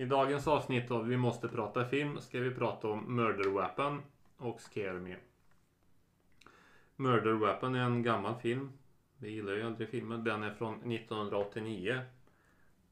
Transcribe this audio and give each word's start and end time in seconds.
I 0.00 0.04
dagens 0.04 0.48
avsnitt 0.48 0.90
av 0.90 1.06
Vi 1.06 1.16
måste 1.16 1.48
prata 1.48 1.84
film 1.84 2.20
ska 2.20 2.40
vi 2.40 2.50
prata 2.50 2.88
om 2.88 3.16
Murder 3.16 3.50
Weapon 3.50 4.02
och 4.36 4.60
Scare 4.60 5.00
Me. 5.00 5.16
Murder 6.96 7.32
Weapon 7.32 7.74
är 7.74 7.84
en 7.84 8.02
gammal 8.02 8.34
film. 8.34 8.72
Vi 9.18 9.30
gillar 9.30 9.52
ju 9.52 9.62
aldrig 9.62 9.88
filmer. 9.88 10.18
Den 10.18 10.42
är 10.42 10.50
från 10.50 10.92
1989. 10.92 12.00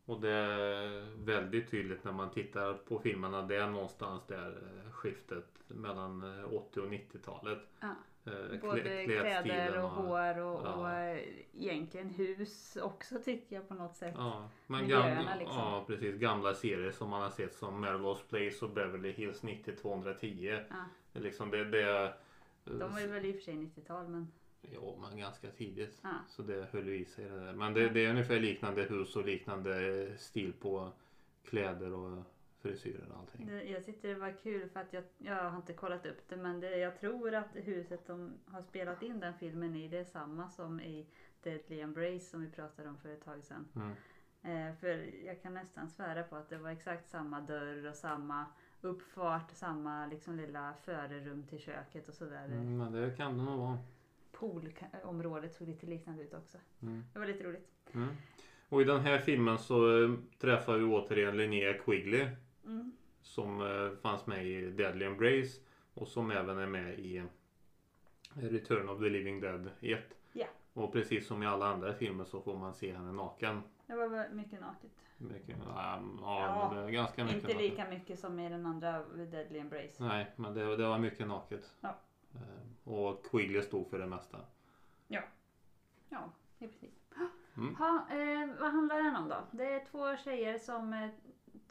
Och 0.04 0.20
det 0.20 0.30
är 0.30 1.24
väldigt 1.24 1.70
tydligt 1.70 2.04
när 2.04 2.12
man 2.12 2.30
tittar 2.30 2.74
på 2.74 2.98
filmerna. 2.98 3.42
Det 3.42 3.56
är 3.56 3.66
någonstans 3.70 4.26
där 4.26 4.48
eh, 4.48 4.92
skiftet 4.92 5.60
mellan 5.68 6.38
eh, 6.38 6.54
80 6.54 6.80
och 6.80 6.88
90-talet. 6.88 7.58
Ja. 7.80 7.94
Eh, 8.24 8.60
Både 8.60 9.04
kläder 9.04 9.84
och 9.84 9.90
hår 9.90 10.38
och, 10.38 10.66
ja. 10.66 10.74
och 10.74 10.90
eh, 10.90 11.22
egentligen 11.54 12.10
hus 12.10 12.76
också 12.82 13.18
tycker 13.18 13.56
jag 13.56 13.68
på 13.68 13.74
något 13.74 13.96
sätt. 13.96 14.14
Ja, 14.16 14.50
men 14.66 14.88
gamla, 14.88 15.34
liksom. 15.38 15.56
ja, 15.56 15.84
precis. 15.86 16.16
Gamla 16.16 16.54
serier 16.54 16.90
som 16.90 17.08
man 17.08 17.22
har 17.22 17.30
sett 17.30 17.54
som 17.54 17.80
Melrose 17.80 18.24
Place 18.28 18.64
och 18.64 18.70
Beverly 18.70 19.12
Hills 19.12 19.42
90-210. 19.42 20.64
Ja. 20.68 20.76
Är 21.12 21.20
Liksom 21.20 21.50
det, 21.50 21.64
det, 21.64 22.14
De 22.64 23.00
ju 23.00 23.06
väl 23.06 23.24
i 23.24 23.30
och 23.30 23.34
för 23.34 23.42
sig 23.42 23.54
90-tal 23.54 24.08
men 24.08 24.32
Ja, 24.60 24.96
men 25.00 25.18
ganska 25.18 25.50
tidigt. 25.50 25.98
Ja. 26.02 26.10
Så 26.28 26.42
det 26.42 26.68
höll 26.72 26.88
i 26.88 27.04
sig 27.04 27.24
det 27.24 27.44
där. 27.44 27.52
Men 27.52 27.74
det, 27.74 27.88
det 27.88 28.06
är 28.06 28.10
ungefär 28.10 28.40
liknande 28.40 28.82
hus 28.82 29.16
och 29.16 29.24
liknande 29.24 30.06
stil 30.18 30.52
på 30.52 30.92
kläder 31.44 31.92
och 31.92 32.22
frisyrer 32.62 33.08
och 33.10 33.18
allting. 33.18 33.46
det, 33.46 33.64
jag 33.64 33.86
tyckte 33.86 34.08
det 34.08 34.14
var 34.14 34.36
kul 34.42 34.68
för 34.68 34.80
att 34.80 34.92
jag, 34.92 35.04
jag 35.18 35.50
har 35.50 35.56
inte 35.56 35.72
kollat 35.72 36.06
upp 36.06 36.28
det 36.28 36.36
men 36.36 36.60
det, 36.60 36.78
jag 36.78 37.00
tror 37.00 37.34
att 37.34 37.48
huset 37.54 38.06
de 38.06 38.32
har 38.46 38.62
spelat 38.62 39.02
in 39.02 39.20
den 39.20 39.34
filmen 39.34 39.76
i 39.76 39.88
det 39.88 39.98
är 39.98 40.04
samma 40.04 40.48
som 40.48 40.80
i 40.80 41.06
Deadly 41.42 41.80
Embrace 41.80 42.24
som 42.24 42.40
vi 42.40 42.50
pratade 42.50 42.88
om 42.88 42.96
för 42.98 43.08
ett 43.08 43.24
tag 43.24 43.44
sedan. 43.44 43.68
Mm. 43.76 43.92
Eh, 44.42 44.74
för 44.74 45.10
jag 45.26 45.42
kan 45.42 45.54
nästan 45.54 45.88
svära 45.88 46.22
på 46.22 46.36
att 46.36 46.48
det 46.48 46.58
var 46.58 46.70
exakt 46.70 47.10
samma 47.10 47.40
dörr 47.40 47.88
och 47.88 47.94
samma 47.94 48.46
uppfart, 48.80 49.50
samma 49.52 50.06
liksom 50.06 50.36
lilla 50.36 50.74
förerum 50.84 51.42
till 51.42 51.58
köket 51.58 52.08
och 52.08 52.14
sådär. 52.14 52.44
Mm, 52.44 52.78
men 52.78 52.92
det 52.92 53.16
kan 53.16 53.38
det 53.38 53.44
nog 53.44 53.58
vara. 53.58 53.78
Poolområdet 54.32 55.54
såg 55.54 55.68
lite 55.68 55.86
liknande 55.86 56.22
ut 56.22 56.34
också. 56.34 56.58
Mm. 56.82 57.04
Det 57.12 57.18
var 57.18 57.26
lite 57.26 57.44
roligt. 57.44 57.70
Mm. 57.92 58.08
Och 58.68 58.82
i 58.82 58.84
den 58.84 59.00
här 59.00 59.18
filmen 59.18 59.58
så 59.58 60.02
eh, 60.02 60.10
träffar 60.38 60.76
vi 60.76 60.84
återigen 60.84 61.36
Linnea 61.36 61.72
Quigley. 61.72 62.28
Mm. 62.68 62.92
Som 63.22 63.60
eh, 63.60 63.90
fanns 64.02 64.26
med 64.26 64.46
i 64.46 64.70
Deadly 64.70 65.04
Embrace. 65.04 65.60
Och 65.94 66.08
som 66.08 66.30
även 66.30 66.58
är 66.58 66.66
med 66.66 66.98
i 66.98 67.16
eh, 67.16 67.24
Return 68.34 68.88
of 68.88 68.98
the 68.98 69.08
Living 69.08 69.40
Dead 69.40 69.70
1. 69.80 70.00
Ja. 70.32 70.46
Och 70.72 70.92
precis 70.92 71.26
som 71.26 71.42
i 71.42 71.46
alla 71.46 71.66
andra 71.66 71.94
filmer 71.94 72.24
så 72.24 72.40
får 72.40 72.56
man 72.58 72.74
se 72.74 72.92
henne 72.92 73.12
naken. 73.12 73.62
Det 73.86 73.94
var 73.96 74.28
mycket 74.34 74.60
naket. 74.60 74.90
Mycket, 75.18 75.56
ja, 75.66 76.00
ja, 76.20 76.70
Ja, 76.70 76.74
det 76.74 76.80
är 76.86 76.90
ganska 76.90 77.24
mycket 77.24 77.36
Inte 77.42 77.54
naket. 77.54 77.70
lika 77.70 77.88
mycket 77.90 78.18
som 78.18 78.38
i 78.38 78.48
den 78.48 78.66
andra 78.66 79.04
Deadly 79.08 79.58
Embrace. 79.58 80.04
Nej, 80.04 80.32
men 80.36 80.54
det, 80.54 80.76
det 80.76 80.88
var 80.88 80.98
mycket 80.98 81.28
naket. 81.28 81.74
Ja. 81.80 81.96
Eh, 82.34 82.92
Och 82.92 83.26
Quigley 83.30 83.62
stod 83.62 83.90
för 83.90 83.98
det 83.98 84.06
mesta. 84.06 84.38
Ja, 86.10 86.30
i 86.58 86.68
princip. 86.68 86.90
Mm. 87.56 87.74
Ha, 87.74 88.06
eh, 88.10 88.48
vad 88.60 88.70
handlar 88.72 88.96
den 89.02 89.16
om 89.16 89.28
då? 89.28 89.36
Det 89.50 89.64
är 89.64 89.84
två 89.90 90.16
tjejer 90.16 90.58
som 90.58 91.10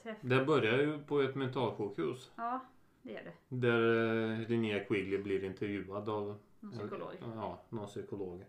träffar... 0.07 0.27
Det 0.27 0.45
börjar 0.45 0.77
ju 0.77 1.03
på 1.03 1.21
ett 1.21 1.35
mentalsjukhus. 1.35 2.31
Ja, 2.35 2.59
det 3.01 3.11
gör 3.11 3.23
det. 3.23 3.55
Där 3.55 4.39
eh, 4.41 4.47
Linnea 4.49 4.83
Quigley 4.83 5.17
blir 5.17 5.43
intervjuad 5.43 6.09
av 6.09 6.37
Någon 6.59 6.71
psykolog. 6.71 7.13
Ja, 7.35 7.61
någon 7.69 7.87
psykolog. 7.87 8.45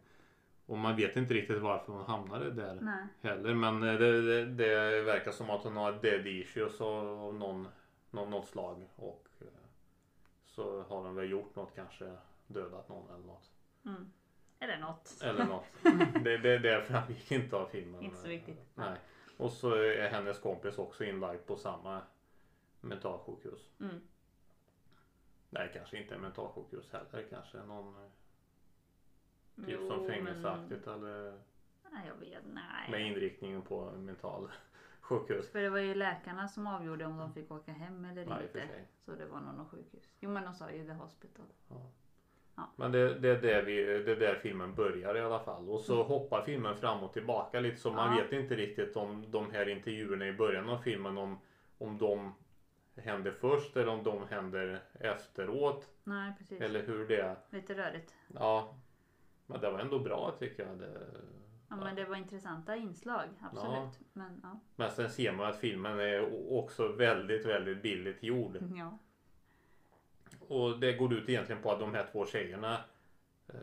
Och 0.66 0.78
man 0.78 0.96
vet 0.96 1.16
inte 1.16 1.34
riktigt 1.34 1.62
varför 1.62 1.92
hon 1.92 2.04
hamnade 2.04 2.50
där 2.50 2.78
Nej. 2.80 3.06
heller. 3.20 3.54
Men 3.54 3.82
eh, 3.82 3.98
det, 3.98 4.22
det, 4.22 4.44
det 4.44 5.02
verkar 5.02 5.30
som 5.30 5.50
att 5.50 5.64
hon 5.64 5.76
har 5.76 5.92
dead 5.92 6.26
issues 6.26 6.80
av 6.80 7.20
av 7.20 7.34
någon, 7.34 7.68
någon, 8.10 8.30
något 8.30 8.46
slag. 8.46 8.88
Och 8.96 9.28
eh, 9.40 9.46
så 10.44 10.82
har 10.82 11.02
hon 11.02 11.14
väl 11.14 11.30
gjort 11.30 11.56
något, 11.56 11.74
kanske 11.74 12.16
dödat 12.46 12.88
någon 12.88 13.14
eller 13.14 13.26
något. 13.26 13.50
Mm. 13.86 14.10
Eller 14.60 14.78
något. 14.78 15.22
Eller 15.22 15.44
något. 15.44 15.66
det, 16.24 16.38
det, 16.38 16.58
det 16.58 16.82
framgick 16.82 17.32
inte 17.32 17.56
av 17.56 17.66
filmen. 17.66 18.02
Inte 18.02 18.16
så 18.16 18.28
viktigt. 18.28 18.60
Nej. 18.74 18.98
Och 19.38 19.52
så 19.52 19.72
är 19.74 20.08
hennes 20.08 20.38
kompis 20.38 20.78
också 20.78 21.04
inlagd 21.04 21.46
på 21.46 21.56
samma 21.56 22.02
mentalsjukhus. 22.80 23.70
Mm. 23.80 24.00
Nej, 25.50 25.70
kanske 25.74 25.98
inte 25.98 26.18
mentalsjukhus 26.18 26.92
heller. 26.92 27.26
Kanske 27.30 27.58
någon 27.58 27.96
eh, 28.04 28.10
typ 29.56 29.64
Jo, 29.68 29.86
som 29.88 29.96
men- 29.98 30.06
fängelseaktigt 30.06 30.86
eller 30.86 31.40
Nej, 31.92 32.06
jag 32.08 32.14
vet. 32.14 32.42
Nej. 32.46 32.90
med 32.90 33.06
inriktningen 33.06 33.62
på 33.62 33.90
mental 33.90 34.50
sjukhus. 35.00 35.50
För 35.50 35.58
det 35.60 35.70
var 35.70 35.78
ju 35.78 35.94
läkarna 35.94 36.48
som 36.48 36.66
avgjorde 36.66 37.04
om 37.06 37.16
de 37.18 37.32
fick 37.32 37.50
åka 37.50 37.72
hem 37.72 38.04
eller 38.04 38.22
Ja, 38.22 38.28
för 38.36 38.44
inte. 38.62 38.84
Så 39.04 39.14
det 39.14 39.26
var 39.26 39.40
nog 39.40 39.54
något 39.54 39.70
sjukhus. 39.70 40.14
Jo 40.20 40.30
men 40.30 40.44
de 40.44 40.54
sa 40.54 40.70
ju 40.70 40.86
The 40.86 40.92
Hospital. 40.92 41.46
Men 42.76 42.92
det, 42.92 43.14
det, 43.18 43.28
är 43.28 43.42
där 43.42 43.62
vi, 43.62 43.84
det 43.84 44.12
är 44.12 44.16
där 44.16 44.34
filmen 44.34 44.74
börjar 44.74 45.14
i 45.16 45.20
alla 45.20 45.40
fall. 45.40 45.68
Och 45.68 45.80
så 45.80 46.02
hoppar 46.02 46.42
filmen 46.42 46.76
fram 46.76 47.02
och 47.02 47.12
tillbaka 47.12 47.60
lite 47.60 47.76
så 47.76 47.92
man 47.92 48.06
Mm. 48.06 48.18
Ja. 48.18 48.24
vet 48.24 48.32
inte 48.32 48.56
riktigt 48.56 48.96
om 48.96 49.30
de 49.30 49.50
här 49.50 49.68
intervjuerna 49.68 50.26
i 50.26 50.32
början 50.32 50.68
av 50.68 50.78
filmen 50.78 51.18
om, 51.18 51.38
om 51.78 51.98
de 51.98 52.34
händer 52.96 53.30
först 53.30 53.76
eller 53.76 53.92
om 53.92 54.02
de 54.02 54.26
händer 54.28 54.80
efteråt. 55.00 55.86
Nej 56.04 56.32
precis. 56.38 56.60
Eller 56.60 56.82
hur 56.82 57.08
det 57.08 57.16
är. 57.20 57.36
Lite 57.50 57.74
rörigt. 57.74 58.14
Ja. 58.34 58.74
Men 59.46 59.60
det 59.60 59.70
var 59.70 59.78
ändå 59.78 59.98
bra 59.98 60.34
tycker 60.38 60.66
jag. 60.66 60.78
Det, 60.78 61.00
Ja, 61.70 61.76
men 61.76 61.96
det 61.96 62.04
var 62.04 62.16
intressanta 62.16 62.76
inslag. 62.76 63.24
Absolut. 63.42 64.00
Men 64.12 64.40
ja. 64.42 64.60
Men 64.76 64.90
sen 64.90 65.10
ser 65.10 65.32
man 65.32 65.46
att 65.46 65.56
filmen 65.56 66.00
är 66.00 66.52
också 66.52 66.88
väldigt, 66.88 67.46
väldigt 67.46 67.82
billigt 67.82 68.22
gjord. 68.22 68.58
ja. 68.76 68.98
Och 70.48 70.78
det 70.80 70.92
går 70.92 71.12
ut 71.14 71.28
egentligen 71.28 71.62
på 71.62 71.72
att 71.72 71.80
de 71.80 71.94
här 71.94 72.08
två 72.12 72.26
tjejerna 72.26 72.80
eh, 73.48 73.54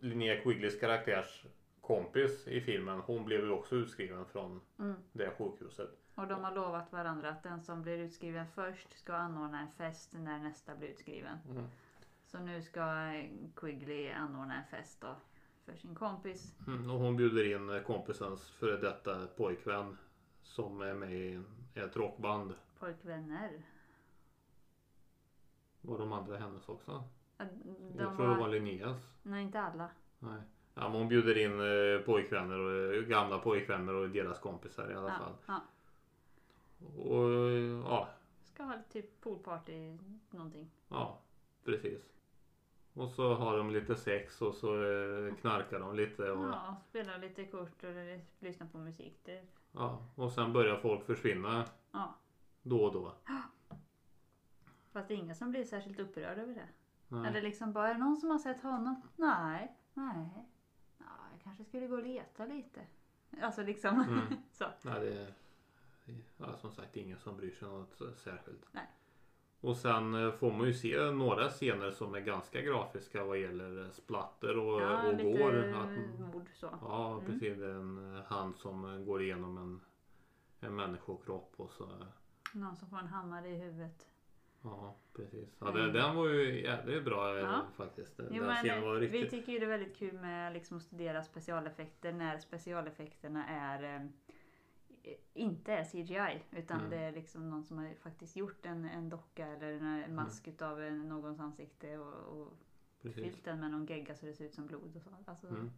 Linnea 0.00 0.42
Quigleys 0.42 0.80
karaktärs 0.80 1.44
kompis 1.80 2.48
i 2.48 2.60
filmen 2.60 3.00
hon 3.00 3.24
blev 3.24 3.40
ju 3.40 3.50
också 3.50 3.74
utskriven 3.74 4.24
från 4.26 4.60
Mm. 4.78 4.96
det 5.12 5.30
sjukhuset. 5.38 5.90
Och 6.14 6.26
de 6.26 6.44
har 6.44 6.54
lovat 6.54 6.92
varandra 6.92 7.28
att 7.28 7.42
den 7.42 7.60
som 7.62 7.82
blir 7.82 7.98
utskriven 7.98 8.46
först 8.54 8.98
ska 8.98 9.14
anordna 9.14 9.60
en 9.60 9.72
fest 9.72 10.12
när 10.12 10.38
nästa 10.38 10.74
blir 10.74 10.88
utskriven. 10.88 11.38
Mm. 11.50 11.64
Så 12.24 12.38
nu 12.38 12.62
ska 12.62 13.12
Quigley 13.56 14.10
anordna 14.12 14.54
en 14.54 14.64
fest 14.78 15.00
då 15.00 15.16
för 15.64 15.74
sin 15.76 15.94
kompis. 15.94 16.54
Mm, 16.66 16.90
och 16.90 16.98
hon 16.98 17.16
bjuder 17.16 17.54
in 17.54 17.84
kompisens 17.86 18.50
före 18.50 18.76
detta 18.76 19.26
pojkvän 19.26 19.98
som 20.42 20.80
är 20.80 20.94
med 20.94 21.12
i 21.12 21.42
ett 21.74 21.96
rockband. 21.96 22.54
Pojkvänner. 22.78 23.62
Var 25.86 25.98
de 25.98 26.12
andra 26.12 26.36
hennes 26.36 26.68
också? 26.68 27.04
Ja, 27.36 27.44
De 27.44 27.98
Jag 27.98 28.16
tror 28.16 28.28
det 28.28 28.34
var 28.34 28.48
Linneas. 28.48 29.10
Nej, 29.22 29.42
inte 29.42 29.60
alla. 29.60 29.90
Nej. 30.18 30.40
Ja, 30.74 30.82
men 30.88 30.92
hon 30.92 31.08
bjuder 31.08 31.38
in 31.38 31.60
eh, 31.60 32.04
pojkvänner 32.06 32.58
och 32.58 32.94
eh, 32.94 33.02
gamla 33.02 33.38
pojkvänner 33.38 33.94
och 33.94 34.10
deras 34.10 34.38
kompisar 34.38 34.90
i 34.90 34.94
alla 34.94 35.08
Ja, 35.08 35.18
fall. 35.18 35.34
ja. 35.46 35.62
Och 37.02 37.30
ja, 37.90 38.08
Ska 38.42 38.62
ha 38.62 38.74
typ 38.92 39.20
poolparty 39.20 39.98
någonting. 40.30 40.70
Ja, 40.88 41.20
precis. 41.64 42.12
Och 42.94 43.10
så 43.10 43.34
har 43.34 43.56
de 43.56 43.70
lite 43.70 43.96
sex 43.96 44.42
och 44.42 44.54
så 44.54 44.74
eh, 44.74 45.34
knarkar 45.34 45.80
de 45.80 45.96
lite. 45.96 46.30
Och, 46.30 46.44
ja. 46.44 46.50
Ja, 46.50 46.76
spela 46.88 47.16
lite 47.16 47.44
kort 47.44 47.84
och 47.84 48.20
lyssna 48.38 48.66
på 48.72 48.78
musik. 48.78 49.20
Det, 49.24 49.42
och 50.14 50.32
sen 50.32 50.52
börjar 50.52 50.76
folk 50.76 51.06
försvinna 51.06 51.64
ja. 51.92 52.14
då 52.62 52.84
och 52.84 52.92
då. 52.92 53.12
Fast 54.96 55.08
det 55.08 55.14
är 55.14 55.18
ingen 55.18 55.34
som 55.34 55.50
blir 55.50 55.64
särskilt 55.64 55.98
upprörd 56.00 56.38
över 56.38 56.54
det. 56.54 56.68
Nej. 57.08 57.28
Eller 57.30 57.42
liksom 57.42 57.72
bara, 57.72 57.88
är 57.88 57.94
det 57.94 58.00
någon 58.00 58.16
som 58.16 58.30
har 58.30 58.38
sett 58.38 58.62
honom? 58.62 59.00
Nej, 59.16 59.76
nej. 59.94 60.48
Ja, 60.98 61.04
jag 61.32 61.40
kanske 61.42 61.64
skulle 61.64 61.86
gå 61.86 61.96
och 61.96 62.02
leta 62.02 62.44
lite. 62.46 62.80
Alltså 63.42 63.62
liksom 63.62 64.00
Mm. 64.00 64.20
så. 64.52 64.64
Nej, 64.82 65.00
det 65.00 65.14
är 65.22 65.34
ja, 66.36 66.56
som 66.56 66.72
sagt 66.72 66.96
ingen 66.96 67.18
som 67.18 67.36
bryr 67.36 67.50
sig 67.50 67.68
något 67.68 68.02
särskilt. 68.16 68.66
Nej. 68.72 68.86
Och 69.60 69.76
sen 69.76 70.14
eh, 70.14 70.32
får 70.32 70.52
man 70.52 70.66
ju 70.66 70.74
se 70.74 71.10
några 71.10 71.48
scener 71.48 71.90
som 71.90 72.14
är 72.14 72.20
ganska 72.20 72.60
grafiska 72.60 73.24
vad 73.24 73.38
gäller 73.38 73.84
eh, 73.84 73.90
splatter 73.90 74.58
och, 74.58 74.82
Ja, 74.82 75.02
och 75.08 75.14
lite 75.14 75.38
går. 75.38 75.74
Att, 75.74 76.20
mord 76.34 76.48
så. 76.54 76.78
ja, 76.82 77.12
Mm. 77.12 77.26
precis. 77.26 77.58
Det 77.58 77.66
är 77.66 77.74
en 77.74 78.16
eh, 78.16 78.22
hand 78.24 78.56
som 78.56 79.04
går 79.06 79.22
igenom 79.22 79.56
en, 79.58 79.80
en 80.68 80.76
människokropp 80.76 81.52
och 81.56 81.70
så. 81.72 81.88
Någon 82.54 82.76
som 82.76 82.88
får 82.88 82.98
en 82.98 83.06
hammare 83.06 83.48
i 83.48 83.54
huvudet. 83.56 84.06
Ja, 84.62 84.96
precis. 85.12 85.56
Ja, 85.60 85.70
det, 85.70 85.92
den 85.92 86.16
var 86.16 86.28
ju 86.28 86.62
jävligt 86.62 87.04
bra 87.04 87.38
eh, 87.38 87.38
Mm. 87.44 87.50
Ja. 87.52 87.62
faktiskt. 87.76 88.16
Den, 88.16 88.26
Jo, 88.30 88.42
den 88.42 88.54
scenen 88.54 88.82
var 88.82 88.92
men, 88.92 89.00
riktigt... 89.00 89.22
Vi 89.22 89.30
tycker 89.30 89.52
ju 89.52 89.58
det 89.58 89.64
är 89.64 89.68
väldigt 89.68 89.96
kul 89.96 90.14
med 90.14 90.52
liksom, 90.52 90.76
att 90.76 90.82
studera 90.82 91.22
specialeffekter 91.22 92.12
när 92.12 92.38
specialeffekterna 92.38 93.46
är 93.48 93.82
eh, 95.02 95.12
inte 95.34 95.72
är 95.72 95.84
CGI 95.84 96.42
utan 96.50 96.78
Mm. 96.78 96.90
det 96.90 96.96
är 96.96 97.12
liksom 97.12 97.50
någon 97.50 97.64
som 97.64 97.78
har 97.78 97.94
faktiskt 97.94 98.36
gjort 98.36 98.66
en, 98.66 98.84
en 98.84 99.08
docka 99.08 99.46
eller 99.46 99.72
en, 99.72 99.86
en 100.02 100.14
mask 100.14 100.48
utav 100.48 100.82
en, 100.82 101.08
någons 101.08 101.40
ansikte 101.40 101.98
och, 101.98 102.40
och 102.40 102.52
fyllt 103.14 103.44
den 103.44 103.60
med 103.60 103.70
någon 103.70 103.86
gegga 103.86 104.14
så 104.14 104.26
det 104.26 104.34
ser 104.34 104.44
ut 104.44 104.54
som 104.54 104.66
blod 104.66 104.96
och 104.96 105.02
så. 105.02 105.10
Alltså, 105.26 105.46
Mm. 105.48 105.70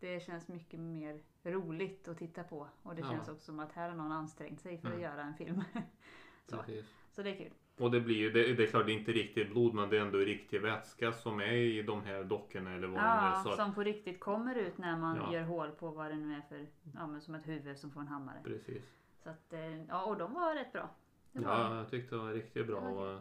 Det 0.00 0.20
känns 0.20 0.48
mycket 0.48 0.80
mer 0.80 1.20
roligt 1.44 2.08
att 2.08 2.18
titta 2.18 2.44
på. 2.44 2.68
Och 2.82 2.94
det 2.94 3.00
Ja. 3.00 3.10
känns 3.10 3.28
också 3.28 3.44
som 3.44 3.60
att 3.60 3.72
här 3.72 3.88
har 3.88 3.96
någon 3.96 4.12
ansträngt 4.12 4.60
sig 4.60 4.78
för 4.78 4.88
att 4.88 4.94
Mm. 4.94 5.04
göra 5.04 5.22
en 5.22 5.34
film. 5.34 5.62
Så. 6.46 6.56
Precis. 6.56 6.86
Så 7.10 7.22
det 7.22 7.30
är 7.30 7.36
kul. 7.36 7.52
Och 7.76 7.90
det 7.90 8.00
blir 8.00 8.16
ju, 8.16 8.30
det, 8.30 8.54
det 8.54 8.62
är 8.62 8.66
klart 8.66 8.86
det 8.86 8.92
är 8.92 8.94
inte 8.98 9.12
riktigt 9.12 9.50
blod 9.50 9.74
men 9.74 9.90
det 9.90 9.96
är 9.96 10.00
ändå 10.00 10.18
riktig 10.18 10.60
vätska 10.60 11.12
som 11.12 11.40
är 11.40 11.52
i 11.52 11.82
de 11.82 12.02
här 12.04 12.24
dockorna 12.24 12.72
eller 12.74 12.86
vad 12.88 12.96
det 12.96 13.06
är. 13.08 13.30
Ja, 13.30 13.40
Så 13.44 13.56
som 13.56 13.74
på 13.74 13.82
riktigt 13.82 14.20
kommer 14.20 14.54
ut 14.54 14.78
när 14.78 14.96
man 14.96 15.16
Ja. 15.16 15.32
gör 15.32 15.42
hål 15.42 15.70
på 15.70 15.90
vad 15.90 16.10
det 16.10 16.16
nu 16.16 16.34
är 16.34 16.42
för, 16.48 16.66
ja 16.94 17.06
men 17.06 17.20
som 17.20 17.34
ett 17.34 17.48
huvud 17.48 17.78
som 17.78 17.90
får 17.90 18.00
en 18.00 18.08
hammare. 18.08 18.40
precis. 18.44 18.82
Så 19.22 19.30
att, 19.30 19.52
eh, 19.52 19.82
ja 19.88 20.04
och 20.04 20.16
de 20.16 20.34
var 20.34 20.54
rätt 20.54 20.72
bra. 20.72 20.90
Var 21.32 21.42
Ja, 21.42 21.76
jag 21.76 21.90
tyckte 21.90 22.14
det 22.14 22.20
var 22.22 22.32
riktigt 22.32 22.66
bra. 22.66 22.80
Var 22.80 23.14
Och, 23.14 23.20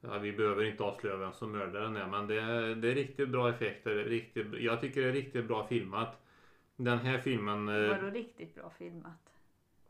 ja, 0.00 0.18
vi 0.18 0.32
behöver 0.32 0.64
inte 0.64 0.82
avslöja 0.82 1.16
vem 1.16 1.32
som 1.32 1.52
mördaren 1.52 1.96
är 1.96 2.06
men 2.06 2.26
det 2.26 2.40
är, 2.40 2.74
det 2.74 2.90
är 2.90 2.94
riktigt 2.94 3.28
bra 3.28 3.50
effekter. 3.50 3.94
Riktigt, 3.94 4.46
jag 4.60 4.80
tycker 4.80 5.00
det 5.02 5.08
är 5.08 5.12
riktigt 5.12 5.46
bra 5.48 5.66
filmat. 5.66 6.22
Den 6.76 6.98
här 6.98 7.18
filmen... 7.18 7.68
eh, 7.68 7.88
Vadå 7.88 8.06
riktigt 8.10 8.54
bra 8.54 8.70
filmat? 8.70 9.39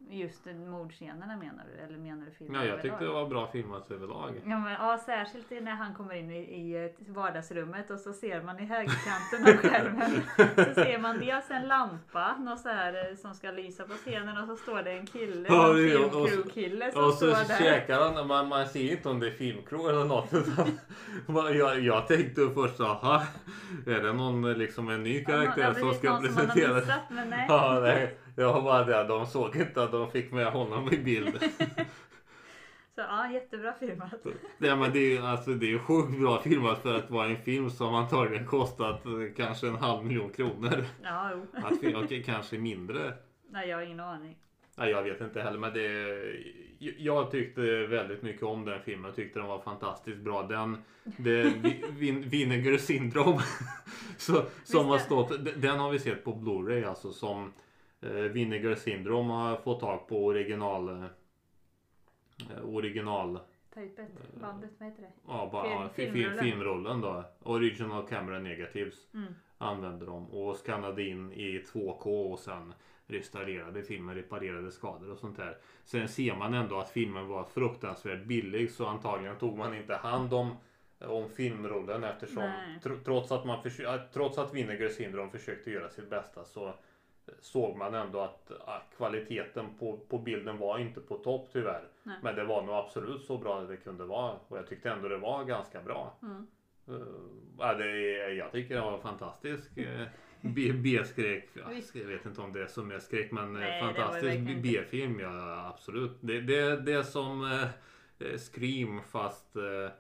Just 0.09 0.47
mordscenerna 0.67 1.37
menar 1.37 1.65
du? 1.75 1.83
Eller 1.85 1.99
menar 1.99 2.25
du 2.27 2.31
filmen 2.31 2.61
Ja, 2.61 2.67
jag 2.69 2.83
tyckte 2.83 3.05
det 3.05 3.11
var 3.11 3.27
bra 3.29 3.49
filmat 3.53 3.91
överlag. 3.91 4.41
Ja, 4.47 4.59
men, 4.59 4.73
ja, 4.73 4.99
särskilt 5.07 5.51
när 5.51 5.71
han 5.75 5.95
kommer 5.95 6.15
in 6.15 6.31
i, 6.31 6.37
i 6.39 6.85
eh, 6.85 6.91
vardagsrummet 7.13 7.91
och 7.91 8.01
så 8.01 8.13
ser 8.13 8.43
man 8.43 8.59
i 8.61 8.65
högerkanten 8.67 9.43
av 9.43 9.57
skärmen 9.71 10.11
så 10.57 10.75
ser 10.75 10.99
man 10.99 11.19
dels 11.19 11.51
en 11.51 11.69
lampa 11.69 12.37
något 12.39 12.61
så 12.61 12.69
här, 12.69 13.11
eh, 13.11 13.17
som 13.17 13.35
ska 13.35 13.51
lysa 13.51 13.85
på 13.85 13.93
scenen 13.93 14.37
och 14.39 14.47
så 14.47 14.57
står 14.57 14.83
det 14.83 14.93
en 14.93 15.07
kille, 15.07 15.49
Ja, 15.49 15.71
en 15.71 15.77
det 15.77 15.93
är- 15.93 16.07
och 16.07 16.13
så- 16.13 16.27
filmcrew-kille 16.27 16.93
som 16.93 17.05
Och 17.05 17.15
står 17.15 17.27
så 17.35 17.49
där. 17.53 17.59
käkar 17.59 18.01
han, 18.01 18.27
man, 18.29 18.49
man 18.49 18.67
ser 18.69 18.93
inte 18.93 19.09
om 19.09 19.21
det 19.21 19.27
är 19.27 19.31
filmcrew 19.31 19.89
eller 19.93 20.05
något. 20.05 20.33
Utan, 20.35 20.79
jag, 21.57 21.81
jag 21.81 22.07
tänkte 22.09 22.51
först, 22.55 22.81
aha, 22.81 23.23
är 23.87 24.01
det 24.03 24.13
någon 24.13 24.53
liksom 24.53 24.89
en 24.89 25.03
ny 25.03 25.25
karaktär 25.25 25.63
ja, 25.63 25.75
som 25.75 25.95
ska 25.95 26.11
någon 26.11 26.23
som 26.27 26.35
presenteras? 26.35 26.85
missat, 26.87 27.01
men 27.11 27.31
nej. 27.31 28.17
Jag 28.41 28.53
var 28.53 28.63
bara 28.63 28.85
där, 28.85 29.09
de 29.09 29.27
såg 29.27 29.57
inte 29.57 29.83
att 29.83 29.93
de 29.93 30.11
fick 30.11 30.33
med 30.33 30.47
honom 30.47 30.93
i 30.93 30.99
bild. 30.99 31.39
Så 32.95 33.01
ja, 33.01 33.31
jättebra 33.33 33.75
filmat. 33.81 34.13
Nej, 34.59 34.77
men 34.77 34.93
det 34.93 34.99
är 34.99 35.11
ju 35.11 35.19
alltså, 35.19 35.51
det 35.51 35.73
är 35.73 35.79
sjukt 35.79 36.19
bra 36.21 36.43
filmat 36.43 36.83
för 36.83 36.97
att 36.97 37.11
vara 37.11 37.27
en 37.27 37.37
film 37.37 37.71
som 37.71 37.95
antagligen 37.95 38.47
kostat 38.47 39.03
kanske 39.37 39.69
en 39.69 39.75
halv 39.77 40.05
miljon 40.05 40.31
kronor. 40.31 40.85
Ja, 41.03 41.31
jo. 41.33 41.47
Att, 41.67 41.81
film- 41.81 41.97
och 41.97 42.25
kanske 42.25 42.59
mindre. 42.59 43.13
Nej, 43.51 43.69
jag 43.69 43.77
har 43.77 43.83
ingen 43.83 44.01
aning. 44.01 44.37
Nej, 44.77 44.91
jag 44.91 45.03
vet 45.03 45.21
inte 45.21 45.43
heller, 45.43 45.59
men 45.59 45.73
det... 45.73 46.23
Jag 46.99 47.31
tyckte 47.31 47.87
väldigt 47.87 48.23
mycket 48.23 48.43
om 48.43 48.65
den 48.65 48.81
filmen. 48.83 49.05
Jag 49.05 49.17
tyckte 49.17 49.39
den 49.39 49.49
var 49.49 49.59
fantastiskt 49.59 50.19
bra. 50.19 50.43
Den... 50.43 50.79
Det, 51.05 51.43
vin, 51.91 52.23
Vinegar 52.23 52.77
Syndrome. 52.77 53.43
så, 54.19 54.43
som 54.65 54.87
har 54.87 54.99
stått... 54.99 55.33
Den 55.57 55.79
har 55.79 55.91
vi 55.91 55.99
sett 55.99 56.25
på 56.25 56.33
Blu-ray 56.33 56.89
alltså 56.89 57.13
som 57.13 57.53
Vinegar 58.09 58.75
Syndrome 58.75 59.33
har 59.33 59.57
fått 59.57 59.81
tag 59.81 60.09
på 60.09 60.25
original... 60.27 60.89
Eh, 60.89 62.65
original... 62.65 63.39
Type 63.75 64.03
1, 64.03 64.09
bandet, 64.41 64.71
vad 64.79 64.89
heter 64.89 65.03
det? 65.03 65.11
Ja, 65.27 65.49
bara 65.53 65.89
Film- 65.89 66.13
film, 66.13 66.13
film, 66.13 66.39
filmrullen. 66.39 67.01
då. 67.01 67.25
Original 67.43 68.07
Camera 68.09 68.39
Negatives 68.39 68.95
Mm. 69.15 69.35
använde 69.59 70.07
de 70.07 70.31
och 70.31 70.57
skannade 70.57 71.03
in 71.03 71.33
i 71.33 71.59
2K 71.73 72.33
och 72.33 72.39
sen 72.39 72.75
restaurerade 73.07 73.83
filmen, 73.83 74.15
reparerade 74.15 74.71
skador 74.71 75.11
och 75.11 75.19
sånt 75.19 75.37
där. 75.37 75.57
Sen 75.85 76.09
ser 76.09 76.37
man 76.37 76.55
ändå 76.55 76.79
att 76.79 76.91
filmen 76.91 77.29
var 77.29 77.45
fruktansvärt 77.45 78.25
billig 78.25 78.71
så 78.71 78.87
antagligen 78.87 79.37
tog 79.39 79.59
man 79.59 79.75
inte 79.75 79.95
hand 79.95 80.35
om, 80.35 80.57
om 80.99 81.29
filmrullen 81.29 82.05
eftersom 82.05 82.51
tr- 82.83 83.05
trots 83.05 83.33
att, 83.33 83.45
man 83.47 83.63
försö- 83.63 83.95
äh, 83.95 84.01
trots 84.13 84.39
att 84.39 84.55
Vinegar 84.55 84.89
Syndrome 84.89 85.31
försökte 85.31 85.71
göra 85.71 85.89
sitt 85.91 86.11
bästa 86.11 86.45
så 86.45 86.75
såg 87.41 87.77
man 87.77 87.95
ändå 87.95 88.21
att 88.21 88.53
kvaliteten 88.97 89.67
på, 89.79 89.97
på 90.09 90.19
bilden 90.19 90.59
var 90.59 90.79
inte 90.79 91.01
på 91.01 91.17
topp 91.17 91.49
tyvärr. 91.53 91.89
Nej. 92.03 92.17
Men 92.23 92.37
det 92.37 92.45
var 92.45 92.63
nog 92.63 92.75
absolut 92.75 93.25
så 93.25 93.39
bra 93.39 93.61
det 93.61 93.77
kunde 93.77 94.05
vara 94.05 94.39
och 94.49 94.59
jag 94.59 94.69
tyckte 94.69 94.91
ändå 94.91 95.09
det 95.09 95.19
var 95.19 95.45
ganska 95.45 95.81
bra. 95.83 96.19
Mm. 96.23 96.47
Uh, 96.89 97.07
ja, 97.59 97.75
det 97.75 97.91
jag 98.33 98.53
tycker 98.53 98.75
det 98.75 98.81
var 98.81 98.99
fantastisk 98.99 99.71
B- 100.41 100.73
B-skräck. 100.73 101.49
Jag 101.93 102.05
vet 102.05 102.27
inte 102.27 102.41
om 102.41 102.53
det 102.53 102.63
är 102.63 102.67
som 102.67 102.91
är 102.91 102.99
skräck 102.99 103.33
men 103.33 103.57
eh, 103.57 103.61
Nej, 103.61 103.81
fantastisk. 103.81 104.63
B-film. 104.63 105.21
Ja, 105.21 105.69
absolut. 105.75 106.19
Det, 106.21 106.41
det, 106.41 106.77
det 106.77 106.93
är 106.93 107.03
som 107.03 107.45
eh, 107.45 107.69
Scream 108.39 109.03
fast 109.03 109.57
uh, 109.57 109.91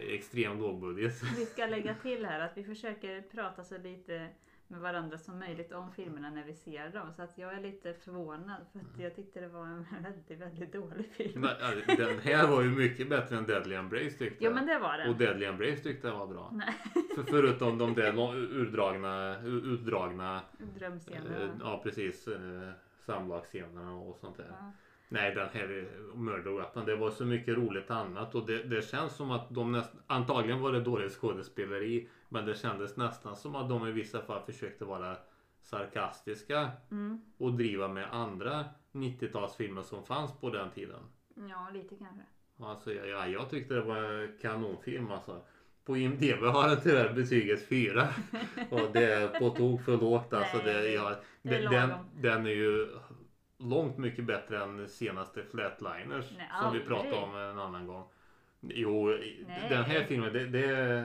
extrem 0.14 0.58
lågbudget. 0.58 1.22
Vi 1.36 1.46
ska 1.46 1.66
lägga 1.66 1.94
till 1.94 2.26
här 2.26 2.40
att 2.40 2.56
vi 2.56 2.64
försöker 2.64 3.22
prata 3.22 3.64
så 3.64 3.78
lite 3.78 4.28
med 4.74 4.82
varandra 4.82 5.18
som 5.18 5.38
möjligt 5.38 5.72
om 5.72 5.92
filmerna 5.92 6.30
när 6.30 6.44
vi 6.44 6.54
ser 6.54 6.88
dem. 6.88 7.12
Så 7.16 7.22
att 7.22 7.38
jag 7.38 7.54
är 7.54 7.60
lite 7.60 7.94
förvånad 7.94 8.60
för 8.72 8.78
att 8.78 8.98
jag 8.98 9.16
tyckte 9.16 9.40
det 9.40 9.48
var 9.48 9.66
en 9.66 9.86
väldigt, 10.02 10.40
väldigt 10.40 10.72
dålig 10.72 11.06
film. 11.12 11.40
Men, 11.40 11.50
ja, 11.60 11.94
Den 11.96 12.18
här 12.18 12.48
var 12.48 12.62
ju 12.62 12.70
mycket 12.70 13.08
bättre 13.08 13.36
än 13.36 13.46
Deadly 13.46 13.74
Embrace 13.74 14.10
tyckte 14.18 14.44
jag. 14.44 14.54
men 14.54 14.66
det 14.66 14.78
var 14.78 15.08
Och 15.08 15.16
det. 15.16 15.24
Deadly 15.26 15.46
Embrace 15.46 15.76
tyckte 15.82 16.08
jag 16.08 16.18
var 16.18 16.26
bra. 16.26 16.50
Nej, 16.52 16.74
För, 17.14 17.22
förutom 17.22 17.78
de 17.78 17.94
där 17.94 18.34
urdragna, 18.34 19.40
utdragna 19.44 20.40
drömscenerna. 20.78 21.42
Eh, 21.44 21.50
Ja 21.60 21.80
precis. 21.82 22.28
Eh, 22.28 22.70
Samlagsscenerna 23.06 23.94
och 23.94 24.16
sånt 24.18 24.36
där. 24.36 24.46
Ja. 24.50 24.72
Nej 25.08 25.34
den 25.34 25.48
här 25.52 25.62
är- 25.62 26.16
Murder 26.16 26.50
Weapon. 26.50 26.84
Det 26.86 26.96
var 26.96 27.10
så 27.10 27.24
mycket 27.24 27.56
roligt 27.56 27.90
annat 27.90 28.34
och 28.34 28.46
det, 28.46 28.62
det 28.62 28.82
känns 28.88 29.16
som 29.16 29.30
att 29.30 29.46
de 29.54 29.72
nästan 29.72 30.00
Antagligen 30.06 30.60
var 30.60 30.72
det 30.72 30.80
dåligt 30.80 31.12
skådespeleri. 31.12 32.08
Men 32.28 32.46
det 32.46 32.54
kändes 32.54 32.96
nästan 32.96 33.36
som 33.36 33.54
att 33.56 33.68
de 33.68 33.88
i 33.88 33.92
vissa 33.92 34.22
fall 34.22 34.42
försökte 34.46 34.84
vara 34.84 35.16
sarkastiska 35.62 36.70
Mm. 36.90 37.20
och 37.38 37.52
driva 37.52 37.88
med 37.88 38.08
andra 38.12 38.64
90-talsfilmer 38.92 39.82
som 39.82 40.04
fanns 40.04 40.32
på 40.40 40.50
den 40.50 40.70
tiden. 40.70 41.00
ja, 41.34 41.68
lite 41.74 41.94
kanske. 41.96 42.22
Alltså, 42.60 42.92
ja, 42.92 43.04
ja, 43.06 43.26
jag 43.26 43.50
tyckte 43.50 43.74
det 43.74 43.80
var 43.80 43.96
en 43.96 44.38
kanonfilm 44.42 45.10
alltså. 45.10 45.40
På 45.84 45.96
IMDB 45.96 46.42
har 46.44 46.68
den 46.68 46.80
tyvärr 46.82 47.12
betyget 47.12 47.68
4. 47.68 48.08
Och 48.70 48.90
det 48.92 49.12
är 49.14 49.28
på 49.28 49.50
tok 49.50 49.82
för 49.82 49.96
lågt. 49.96 50.32
Alltså, 50.32 50.56
Nej, 50.56 50.64
det, 50.64 50.92
ja, 50.92 51.16
det 51.42 51.56
är 51.56 51.70
den, 51.70 51.90
den 52.14 52.46
är 52.46 52.50
ju 52.50 52.88
långt 53.64 53.98
mycket 53.98 54.24
bättre 54.24 54.62
än 54.62 54.88
senaste 54.88 55.42
Flatliners. 55.44 56.32
Nej, 56.36 56.48
som 56.62 56.72
vi 56.72 56.80
pratade 56.80 57.16
om 57.16 57.36
en 57.36 57.58
annan 57.58 57.86
gång. 57.86 58.04
Jo, 58.60 59.06
Nej. 59.46 59.66
den 59.70 59.84
här 59.84 60.04
filmen 60.04 60.32
det, 60.32 60.46
det 60.46 60.64
är 60.66 61.04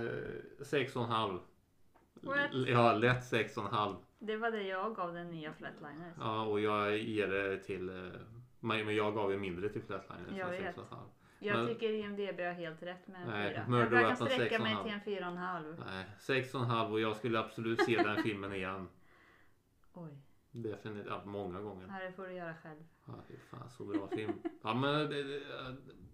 6,5. 0.59 1.39
What? 2.21 2.67
Ja, 2.67 2.93
lätt 2.93 3.23
6,5. 3.31 3.95
Det 4.19 4.37
var 4.37 4.51
det 4.51 4.63
jag 4.63 4.95
gav 4.95 5.13
den 5.13 5.31
nya 5.31 5.53
Flatliners. 5.53 6.13
Ja, 6.19 6.41
och 6.45 6.59
jag 6.59 6.97
ger 6.97 7.27
det 7.27 7.57
till... 7.59 7.89
eh, 7.89 8.11
Men 8.59 8.95
jag 8.95 9.13
gav 9.15 9.31
ju 9.31 9.37
mindre 9.37 9.69
till 9.69 9.81
Flatliners. 9.83 10.37
Jag 10.37 10.55
än 10.55 10.63
vet. 10.63 10.75
6,5. 10.75 10.95
Jag 11.39 11.57
Men- 11.57 11.67
tycker 11.67 11.89
IMDB 11.89 12.39
har 12.39 12.53
helt 12.53 12.83
rätt 12.83 13.07
med 13.07 13.21
en 13.21 13.27
Nej, 13.27 13.53
fyra. 13.67 14.01
Jag 14.01 14.17
kan 14.17 14.27
sträcka 14.27 14.59
mig 14.59 14.73
6,5. 14.73 14.83
till 14.83 14.91
en 14.93 15.01
fyra 15.01 15.25
och 15.25 15.31
en 15.31 15.37
halv. 15.37 15.83
Nej, 15.87 16.05
6,5 16.19 16.91
och 16.91 16.99
jag 16.99 17.15
skulle 17.15 17.39
absolut 17.39 17.81
se 17.85 17.97
den 18.03 18.23
filmen 18.23 18.53
igen. 18.53 18.87
Oj, 19.93 20.17
Definitivt, 20.51 21.07
ja, 21.09 21.21
många 21.25 21.59
gånger. 21.61 21.87
ja, 21.99 22.05
det 22.07 22.11
får 22.13 22.23
du 22.27 22.33
göra 22.33 22.53
själv. 22.63 22.79
Ja, 23.05 23.13
fy 23.27 23.37
fan 23.37 23.69
så 23.69 23.83
bra 23.85 24.07
film. 24.07 24.33
Ja, 24.63 24.73
men 24.73 25.09
det, 25.09 25.23
det, 25.23 25.41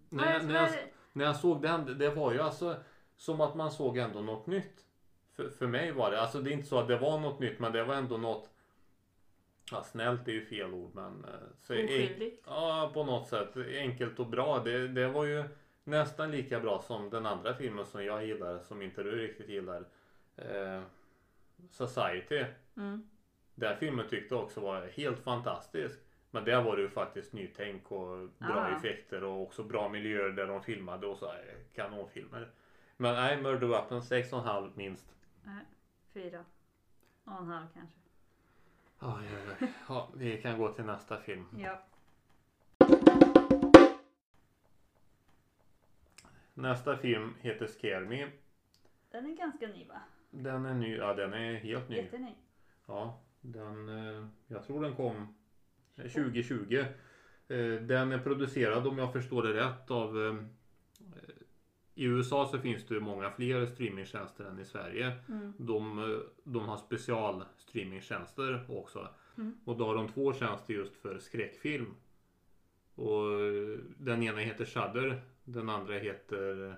när, 0.08 0.24
Ja, 0.26 0.32
jag, 0.32 0.44
när, 0.46 0.54
jag, 0.54 0.70
när 1.12 1.24
jag 1.24 1.36
såg 1.36 1.62
den, 1.62 1.84
det- 1.86 1.94
det 1.94 2.10
var 2.10 2.32
ju 2.32 2.40
alltså 2.40 2.76
som 3.16 3.40
att 3.40 3.54
man 3.54 3.70
såg 3.70 3.98
ändå 3.98 4.20
något 4.20 4.46
nytt. 4.46 4.84
För, 5.32 5.48
för 5.50 5.66
mig 5.66 5.92
var 5.92 6.10
det, 6.10 6.20
alltså 6.20 6.40
det 6.40 6.50
är 6.50 6.52
inte 6.52 6.68
så 6.68 6.78
att 6.78 6.88
det 6.88 6.98
var 6.98 7.20
något 7.20 7.40
nytt 7.40 7.58
men 7.58 7.72
det 7.72 7.84
var 7.84 7.94
ändå 7.94 8.16
något 8.16 8.50
Ja, 9.72 9.82
snällt 9.82 10.28
är 10.28 10.32
ju 10.32 10.44
fel 10.46 10.74
ord 10.74 10.94
men 10.94 11.24
eh, 11.24 11.30
så, 11.62 11.72
Oskyldigt. 11.74 12.42
Ja, 12.46 12.90
på 12.94 13.04
något 13.04 13.28
sätt 13.28 13.56
enkelt 13.56 14.18
och 14.18 14.26
bra. 14.26 14.58
Det, 14.58 14.88
det 14.88 15.08
var 15.08 15.24
ju 15.24 15.44
nästan 15.84 16.30
lika 16.30 16.60
bra 16.60 16.82
som 16.82 17.10
den 17.10 17.26
andra 17.26 17.54
filmen 17.54 17.86
som 17.86 18.04
jag 18.04 18.26
gillar, 18.26 18.58
som 18.58 18.82
inte 18.82 19.02
du 19.02 19.10
riktigt 19.18 19.48
gillar. 19.48 19.84
Eh, 20.36 20.82
Society. 21.70 22.44
Mm. 22.76 23.08
Den 23.58 23.76
filmen 23.76 24.08
tyckte 24.08 24.34
jag 24.34 24.44
också 24.44 24.60
var 24.60 24.86
helt 24.86 25.18
fantastisk. 25.24 25.98
Men 26.30 26.44
där 26.44 26.62
var 26.62 26.76
det 26.76 26.82
ju 26.82 26.88
faktiskt 26.88 27.32
nytänk 27.32 27.92
och 27.92 28.28
bra 28.38 28.54
Ah. 28.56 28.68
effekter 28.76 29.24
och 29.24 29.42
också 29.42 29.64
bra 29.64 29.88
miljöer 29.88 30.30
där 30.30 30.46
de 30.46 30.62
filmade 30.62 31.06
och 31.06 31.18
så 31.18 31.26
här 31.26 31.54
kanonfilmer. 31.74 32.50
Men 32.96 33.14
nej, 33.14 33.42
Murder 33.42 33.66
Weapon 33.66 34.00
6,5 34.02 34.70
minst. 34.74 35.14
Nej, 35.44 35.64
fyra. 36.14 36.44
Och 37.24 37.32
en 37.38 37.46
halv 37.46 37.66
kanske. 37.74 37.96
Ja, 38.98 39.20
ja, 39.32 39.54
ja. 39.60 39.66
ja, 39.88 40.08
vi 40.14 40.42
kan 40.42 40.58
gå 40.58 40.72
till 40.72 40.84
nästa 40.84 41.20
film. 41.20 41.46
Ja. 41.58 41.82
Nästa 46.54 46.96
film 46.96 47.34
heter 47.40 47.66
Scare 47.66 48.00
Me. 48.00 48.28
Den 49.10 49.26
är 49.26 49.36
ganska 49.36 49.66
ny 49.66 49.84
va? 49.84 50.00
Den 50.30 50.66
är 50.66 50.74
ny, 50.74 50.96
ja 50.96 51.14
den 51.14 51.32
är 51.34 51.54
helt 51.54 51.88
ny. 51.88 51.96
Jätteny. 51.96 52.34
Ja, 52.86 53.18
den, 53.52 53.88
eh, 53.88 54.26
jag 54.46 54.64
tror 54.64 54.82
den 54.82 54.96
kom 54.96 55.34
2020. 55.96 56.84
Eh, 57.48 57.56
Den 57.82 58.12
är 58.12 58.18
producerad 58.18 58.86
om 58.86 58.98
jag 58.98 59.12
förstår 59.12 59.42
det 59.42 59.54
rätt 59.54 59.90
av 59.90 60.26
eh, 60.26 60.34
i 61.98 62.04
USA 62.04 62.48
så 62.50 62.58
finns 62.58 62.86
det 62.86 63.00
många 63.00 63.30
fler 63.30 63.66
streamingtjänster 63.66 64.44
än 64.44 64.58
i 64.58 64.64
Sverige. 64.64 65.12
Mm. 65.28 65.52
De, 65.58 65.98
eh, 65.98 66.18
de 66.44 66.68
har 66.68 66.76
special 66.76 67.44
streamingtjänster 67.56 68.64
också. 68.68 69.08
Mm. 69.36 69.54
Och 69.64 69.76
då 69.76 69.86
har 69.86 69.94
de 69.94 70.08
två 70.08 70.32
tjänster 70.32 70.74
just 70.74 70.96
för 70.96 71.18
skräckfilm. 71.18 71.94
Och 72.94 73.40
eh, 73.40 73.78
den 73.98 74.22
ena 74.22 74.38
heter 74.38 74.64
Shudder. 74.64 75.20
Den 75.44 75.68
andra 75.68 75.94
heter 75.94 76.76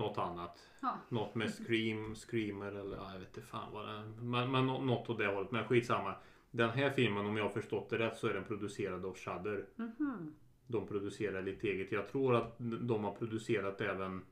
något 0.00 0.18
annat. 0.18 0.68
Ja. 0.80 0.98
Något 1.08 1.34
med 1.34 1.50
Scream, 1.54 2.14
Screamer 2.14 2.72
eller 2.72 2.96
ja, 2.96 3.12
jag 3.12 3.18
vet 3.18 3.28
inte 3.36 3.48
fan 3.48 3.72
vad 3.72 3.86
det 3.88 3.92
är. 3.92 4.04
Men, 4.06 4.50
men 4.50 4.66
nå- 4.66 4.80
något 4.80 5.10
åt 5.10 5.18
det 5.18 5.26
hållet. 5.26 5.50
Men 5.50 5.64
skitsamma. 5.68 6.14
Den 6.50 6.70
här 6.70 6.90
filmen 6.90 7.26
om 7.26 7.36
jag 7.36 7.44
har 7.44 7.50
förstått 7.50 7.90
det 7.90 7.98
rätt 7.98 8.16
så 8.16 8.26
är 8.26 8.34
den 8.34 8.44
producerad 8.44 9.04
av 9.06 9.14
Shudder. 9.16 9.66
Mhm. 9.76 10.34
De 10.66 10.86
producerar 10.86 11.42
lite 11.42 11.68
eget. 11.68 11.92
Jag 11.92 12.08
tror 12.08 12.34
att 12.36 12.54
de 12.58 13.04
har 13.04 13.14
producerat 13.14 13.80
även 13.80 14.24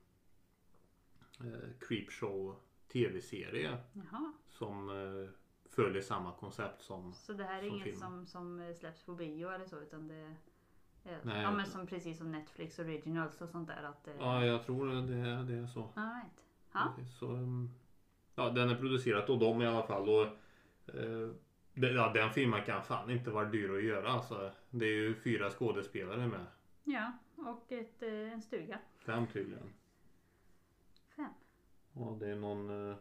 eh, 1.40 1.70
Creepshow 1.80 2.56
tv-serie 2.92 3.76
som 4.48 4.88
eh, 4.90 5.30
följer 5.70 6.02
samma 6.02 6.32
koncept 6.32 6.82
som 6.82 7.12
Så 7.12 7.32
det 7.32 7.44
här 7.44 7.58
är 7.58 7.62
Som 7.62 7.74
inget 7.74 7.84
film. 7.84 7.96
som, 7.96 8.26
som 8.26 8.74
släpps 8.78 9.02
på 9.02 9.14
bio 9.14 9.48
eller 9.50 9.64
så 9.66 9.80
utan 9.80 10.08
det 10.08 10.34
Nej, 11.22 11.42
ja, 11.42 11.50
men 11.50 11.66
som 11.66 11.86
precis 11.86 12.18
som 12.18 12.32
Netflix 12.32 12.78
Originals 12.78 13.40
och 13.40 13.48
sånt 13.48 13.68
där. 13.68 13.82
Att 13.82 14.04
det, 14.04 14.12
Ja, 14.18 14.44
jag 14.44 14.64
tror 14.66 14.86
det, 14.86 15.42
det 15.42 15.54
är 15.62 15.66
så. 15.66 15.90
All 15.94 16.12
right. 16.14 16.44
Ja. 16.72 16.94
Så, 17.18 17.26
um, 17.26 17.70
ja, 18.34 18.50
den 18.50 18.70
är 18.70 18.74
producerad 18.74 19.30
av 19.30 19.38
dem 19.38 19.62
i 19.62 19.66
alla 19.66 19.82
fall. 19.82 20.08
Och, 20.08 20.26
eh, 20.94 21.30
ja, 21.74 22.12
den 22.14 22.30
filmen 22.30 22.62
kan 22.64 22.82
fan 22.84 23.10
inte 23.10 23.30
vara 23.30 23.44
dyr 23.44 23.76
att 23.76 23.84
göra. 23.84 24.10
Alltså. 24.10 24.50
Det 24.70 24.86
är 24.86 24.94
ju 24.94 25.14
fyra 25.14 25.50
skådespelare 25.50 26.26
med. 26.26 26.46
ja, 26.84 27.12
och 27.36 27.72
ett, 27.72 28.02
eh, 28.02 28.32
en 28.32 28.42
stuga. 28.42 28.78
Fem 28.98 29.26
tydligen. 29.26 29.72
Fem. 31.16 31.30
Och 31.92 32.18
det 32.18 32.28
är 32.30 32.36
någon... 32.36 32.90
Eh, 32.90 32.96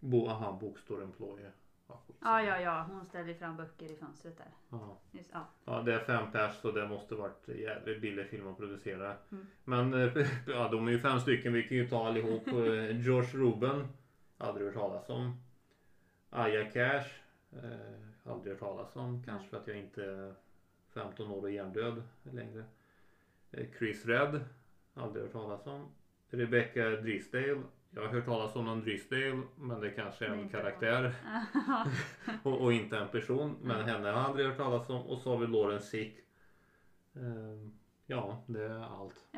bo, 0.00 0.28
aha, 0.28 0.58
bookstore 0.60 1.04
employee. 1.04 1.52
Ja, 1.88 2.02
Ja, 2.20 2.42
ja, 2.42 2.60
ja. 2.60 2.86
Hon 2.90 3.04
ställer 3.04 3.34
fram 3.34 3.56
böcker 3.56 3.92
i 3.92 3.96
fönstret 3.96 4.38
där. 4.38 4.50
Ja. 4.70 4.98
Just, 5.12 5.30
ja. 5.32 5.48
Ja, 5.64 5.82
det 5.82 5.94
är 5.94 5.98
fem 5.98 6.32
pers 6.32 6.54
så 6.60 6.72
det 6.72 6.88
måste 6.88 7.14
varit 7.14 7.48
jävligt 7.48 8.00
billig 8.00 8.26
film 8.26 8.48
att 8.48 8.56
producera. 8.56 9.16
Mm. 9.32 9.46
Men 9.64 9.94
eh, 9.94 10.26
ja, 10.46 10.68
de 10.68 10.88
är 10.88 10.92
ju 10.92 10.98
fem 10.98 11.20
stycken. 11.20 11.52
Vi 11.52 11.62
kan 11.62 11.76
ju 11.76 11.88
ta 11.88 12.06
allihop. 12.06 12.48
Eh, 12.48 13.00
Josh 13.00 13.36
Ruben. 13.36 13.88
Aldrig 14.38 14.66
hört 14.66 14.74
talas 14.74 15.08
om. 15.08 15.36
Aya 16.30 16.70
Cash. 16.70 17.06
Eh, 17.52 18.30
aldrig 18.30 18.52
hört 18.52 18.60
talas 18.60 18.96
om. 18.96 19.22
Kanske 19.22 19.48
för 19.48 19.56
att 19.56 19.66
jag 19.68 19.76
inte 19.76 20.04
är 20.04 20.34
15 20.94 21.30
år 21.30 21.42
och 21.42 21.50
hjärndöd 21.50 22.02
längre. 22.22 22.64
Eh, 23.50 23.66
Chris 23.78 24.06
Red. 24.06 24.44
Aldrig 24.94 25.24
hört 25.24 25.32
talas 25.32 25.66
om. 25.66 25.88
Rebecca 26.30 26.90
Drisdale. 26.90 27.62
Jag 27.90 28.02
har 28.02 28.08
hört 28.08 28.24
talas 28.24 28.56
om 28.56 28.64
någon 28.64 28.80
Drisdale 28.82 29.42
men 29.56 29.80
det 29.80 29.90
kanske 29.90 30.26
är 30.26 30.30
en 30.30 30.48
karaktär 30.48 31.14
och, 32.42 32.60
och 32.60 32.72
inte 32.72 32.98
en 32.98 33.08
person. 33.08 33.56
Men 33.62 33.76
Mm. 33.76 33.88
henne 33.88 34.08
har 34.08 34.14
jag 34.18 34.24
aldrig 34.24 34.46
hört 34.46 34.56
talas 34.56 34.90
om. 34.90 35.06
Och 35.06 35.18
så 35.18 35.30
har 35.30 35.38
vi 35.38 35.46
Lauren 35.46 35.80
Sick. 35.80 36.18
Ehm, 37.14 37.72
ja, 38.06 38.42
det 38.46 38.62
är 38.62 39.00
allt. 39.02 39.28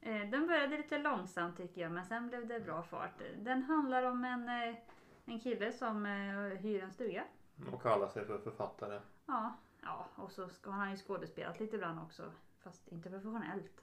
Eh, 0.00 0.30
Den 0.30 0.46
började 0.46 0.76
lite 0.76 0.98
långsamt 0.98 1.56
tycker 1.56 1.80
jag 1.80 1.92
men 1.92 2.04
sen 2.04 2.28
blev 2.28 2.46
det 2.46 2.60
bra 2.60 2.82
fart. 2.82 3.22
Den 3.38 3.62
handlar 3.62 4.02
om 4.02 4.24
en, 4.24 4.48
eh, 4.48 4.76
en 5.24 5.40
kille 5.40 5.72
som 5.72 6.06
eh, 6.06 6.58
hyr 6.60 6.82
en 6.82 6.90
stuga. 6.92 7.24
Och 7.72 7.82
kallar 7.82 8.08
sig 8.08 8.24
för 8.26 8.38
författare. 8.38 9.00
Ja, 9.26 9.56
ja, 9.82 10.06
och 10.14 10.32
så 10.32 10.48
ska 10.48 10.70
han 10.70 10.90
ju 10.90 10.96
skådespelat 10.96 11.60
lite 11.60 11.76
ibland 11.76 11.98
också. 12.00 12.22
Fast 12.58 12.88
inte 12.88 13.10
professionellt. 13.10 13.82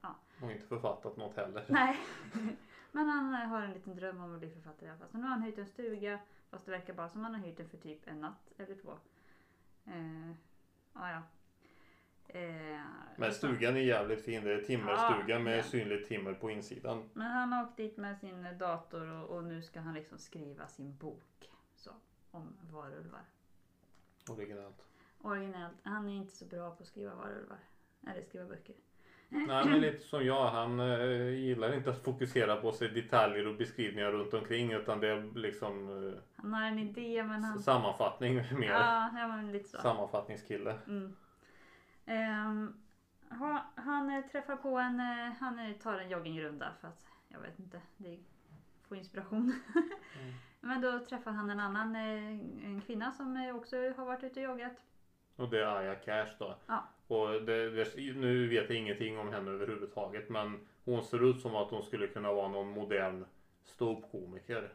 Ja. 0.00 0.16
Och 0.42 0.52
inte 0.52 0.66
författat 0.66 1.16
något 1.16 1.36
heller. 1.36 1.64
Nej, 1.68 1.96
men 2.92 3.08
han 3.08 3.34
eh, 3.34 3.48
har 3.48 3.62
en 3.62 3.72
liten 3.72 3.96
dröm 3.96 4.20
om 4.20 4.34
att 4.34 4.38
bli 4.38 4.50
författare 4.50 4.86
i 4.86 4.90
alla 4.90 4.98
fall. 4.98 5.08
Så 5.08 5.18
nu 5.18 5.22
har 5.22 5.30
han 5.30 5.42
hyrt 5.42 5.58
en 5.58 5.66
stuga. 5.66 6.18
Fast 6.50 6.64
det 6.64 6.70
verkar 6.70 6.94
bara 6.94 7.08
som 7.08 7.24
han 7.24 7.34
har 7.34 7.40
hyrt 7.40 7.56
den 7.56 7.68
för 7.68 7.78
typ 7.78 8.08
en 8.08 8.20
natt 8.20 8.52
eller 8.58 8.74
två. 8.74 8.92
Eh, 9.84 10.30
ja, 10.94 11.10
ja. 11.10 11.22
Eh, 12.28 12.80
Men 13.16 13.32
stugan 13.32 13.76
är 13.76 13.80
jävligt 13.80 14.24
fin. 14.24 14.44
Det 14.44 14.54
är 14.54 14.62
timmerstuga 14.62 15.38
med 15.38 15.58
ja. 15.58 15.62
synligt 15.62 16.08
timmer 16.08 16.34
på 16.34 16.50
insidan. 16.50 17.10
Men 17.12 17.26
han 17.26 17.52
har 17.52 17.64
åkt 17.64 17.76
dit 17.76 17.96
med 17.96 18.18
sin 18.18 18.58
dator 18.58 19.12
och, 19.12 19.36
och 19.36 19.44
nu 19.44 19.62
ska 19.62 19.80
han 19.80 19.94
liksom 19.94 20.18
skriva 20.18 20.66
sin 20.66 20.96
bok. 20.96 21.50
Så, 21.74 21.90
om 22.30 22.56
varulvar. 22.70 23.24
Originellt. 24.28 24.86
Originellt. 25.22 25.76
Han 25.82 26.08
är 26.08 26.16
inte 26.16 26.36
så 26.36 26.44
bra 26.44 26.70
på 26.70 26.82
att 26.82 26.88
skriva 26.88 27.14
varulvar. 27.14 27.58
Eller 28.06 28.22
skriva 28.22 28.44
böcker. 28.44 28.74
Nej 29.30 29.64
men 29.66 29.80
lite 29.80 30.06
som 30.06 30.24
jag. 30.24 30.50
Han 30.50 30.80
eh, 30.80 31.28
gillar 31.28 31.74
inte 31.74 31.90
att 31.90 32.04
fokusera 32.04 32.56
på 32.56 32.72
sig 32.72 32.88
detaljer 32.88 33.46
och 33.46 33.56
beskrivningar 33.56 34.12
runt 34.12 34.34
omkring. 34.34 34.72
Utan 34.72 35.00
det 35.00 35.08
är 35.08 35.38
liksom 35.38 35.88
eh, 36.08 36.20
Han 36.36 36.52
har 36.52 36.62
en 36.62 36.78
idé 36.78 37.22
men 37.22 37.44
han... 37.44 37.58
sammanfattning 37.58 38.34
mer. 38.58 38.70
Ja, 38.70 39.10
ja 39.14 39.28
men 39.28 39.52
lite 39.52 39.68
så. 39.68 39.78
Sammanfattningskille. 39.78 40.74
Mm. 40.86 41.16
Ehm, 42.06 42.74
ha, 43.30 43.64
han 43.74 44.10
eh, 44.10 44.24
träffar 44.26 44.56
på 44.56 44.78
en, 44.78 45.00
eh, 45.00 45.32
han 45.40 45.58
eh, 45.58 45.72
tar 45.72 45.98
en 45.98 46.10
joggingrunda 46.10 46.72
för 46.80 46.88
att, 46.88 47.06
jag 47.28 47.40
vet 47.40 47.58
inte, 47.58 47.80
det 47.96 48.18
får 48.88 48.96
inspiration. 48.96 49.54
Mm. 50.20 50.34
Men 50.60 50.80
då 50.80 50.98
träffar 50.98 51.30
han 51.30 51.50
en 51.50 51.60
annan 51.60 51.96
eh, 51.96 52.28
en 52.64 52.82
kvinna 52.86 53.12
som 53.12 53.36
eh, 53.36 53.56
också 53.56 53.76
har 53.76 54.04
varit 54.04 54.24
ute 54.24 54.40
och 54.40 54.44
joggat. 54.44 54.76
Och 55.40 55.48
det 55.48 55.60
är 55.62 55.66
Aya 55.76 55.94
Cash 55.94 56.28
då. 56.38 56.54
Ja. 56.66 56.84
Och 57.06 57.28
det, 57.42 57.70
det, 57.70 57.96
nu 58.14 58.48
vet 58.48 58.68
jag 58.70 58.78
ingenting 58.78 59.18
om 59.18 59.28
henne 59.32 59.50
överhuvudtaget. 59.50 60.28
Men 60.28 60.66
hon 60.84 61.02
ser 61.02 61.30
ut 61.30 61.40
som 61.40 61.56
att 61.56 61.70
hon 61.70 61.82
skulle 61.82 62.06
kunna 62.06 62.32
vara 62.32 62.48
någon 62.48 62.68
modern 62.68 63.24
ståuppkomiker. 63.64 64.72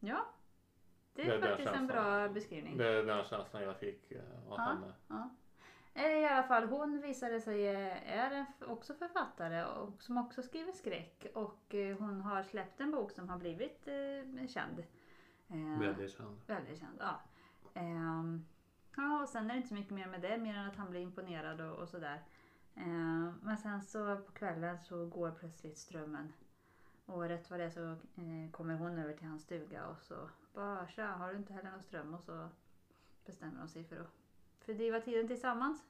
Ja, 0.00 0.26
det 1.14 1.22
är 1.22 1.26
Det 1.26 1.34
är 1.46 1.48
faktiskt 1.50 1.72
en 1.74 1.86
bra 1.86 2.28
beskrivning. 2.28 2.76
Det 2.76 2.86
är 2.88 3.04
den 3.04 3.24
känslan 3.24 3.62
jag 3.62 3.76
fick 3.76 4.12
eh, 4.12 4.18
av 4.48 4.58
Ja. 4.58 4.62
henne. 4.62 4.92
Ja. 5.08 5.30
Eh, 5.94 6.18
I 6.18 6.24
alla 6.26 6.42
fall, 6.42 6.64
hon 6.64 7.00
visade 7.00 7.40
sig 7.40 7.68
eh, 7.68 8.18
är 8.18 8.46
också 8.66 8.94
författare 8.94 9.64
och 9.64 10.02
som 10.02 10.18
också 10.18 10.42
skriver 10.42 10.72
skräck. 10.72 11.26
Och 11.34 11.74
eh, 11.74 11.98
hon 11.98 12.20
har 12.20 12.42
släppt 12.42 12.80
en 12.80 12.90
bok 12.90 13.10
som 13.12 13.28
har 13.28 13.38
blivit 13.38 13.88
eh, 13.88 14.46
känd. 14.48 14.78
Eh, 15.48 15.80
Väldigt 15.80 16.16
känd. 16.16 16.40
Väldigt 16.46 16.78
känd, 16.80 16.96
ja. 17.00 17.20
Ja, 17.74 17.82
och 19.26 19.30
sen 19.30 19.44
är 19.50 19.54
det 19.54 19.56
inte 19.56 19.68
så 19.68 19.74
mycket 19.74 19.92
mer 19.92 20.06
med 20.06 20.20
det, 20.22 20.38
mer 20.38 20.54
än 20.54 20.66
att 20.66 20.76
han 20.76 20.90
blir 20.90 21.00
imponerad 21.00 21.60
och, 21.60 21.78
och 21.78 21.88
sådär. 21.88 22.22
Ehm, 22.74 23.32
men 23.42 23.56
sen 23.58 23.82
så 23.82 24.16
på 24.16 24.32
kvällen 24.32 24.78
så 24.80 25.06
går 25.06 25.30
plötsligt 25.30 25.78
strömmen. 25.78 26.32
Och 27.06 27.22
rätt 27.22 27.50
vad 27.50 27.60
det 27.60 27.64
är 27.64 27.70
så 27.70 27.90
eh, 27.90 28.50
kommer 28.50 28.74
hon 28.74 28.98
över 28.98 29.12
till 29.12 29.26
hans 29.26 29.42
stuga 29.42 29.86
och 29.86 30.02
så 30.02 30.14
bara 30.54 30.88
tja, 30.88 31.06
har 31.06 31.30
du 31.32 31.36
inte 31.38 31.52
heller 31.52 31.70
någon 31.70 31.82
ström? 31.82 32.14
Och 32.14 32.22
så 32.22 32.48
bestämmer 33.26 33.58
de 33.58 33.68
sig 33.68 33.84
för 33.84 33.96
att 34.00 34.10
fördriva 34.60 35.00
tiden 35.00 35.28
tillsammans. 35.28 35.84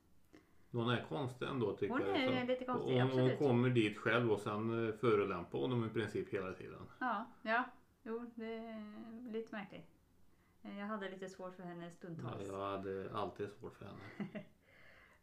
Hon 0.73 0.91
är 0.91 1.05
konstig 1.09 1.47
ändå 1.49 1.77
tycker 1.77 1.93
Hon 1.95 2.03
jag. 2.07 2.17
är 2.17 2.41
Så- 2.41 2.47
lite 2.47 2.65
konstig, 2.65 2.93
hon, 2.93 3.01
hon 3.01 3.09
absolut. 3.11 3.39
kommer 3.39 3.71
dit 3.71 3.99
själv 3.99 4.33
och 4.33 4.41
sen 4.41 4.89
eh, 4.89 4.95
förolämpar 4.95 5.59
honom 5.59 5.85
i 5.85 5.89
princip 5.89 6.29
hela 6.35 6.53
tiden. 6.53 6.83
Ja, 7.01 7.27
ja, 7.43 7.65
jo, 8.03 8.31
det 8.35 8.55
är 8.57 9.33
lite 9.33 9.55
märkligt. 9.57 9.96
Eh, 10.67 10.79
Jag 10.79 10.87
hade 10.87 11.09
lite 11.11 11.29
svårt 11.29 11.55
för 11.57 11.63
henne 11.63 11.85
Ja, 11.85 11.91
stundtals. 11.91 12.47
jag 12.49 12.71
hade 12.71 13.11
alltid 13.15 13.51
svårt 13.53 13.77
för 13.77 13.85
henne. 13.87 14.01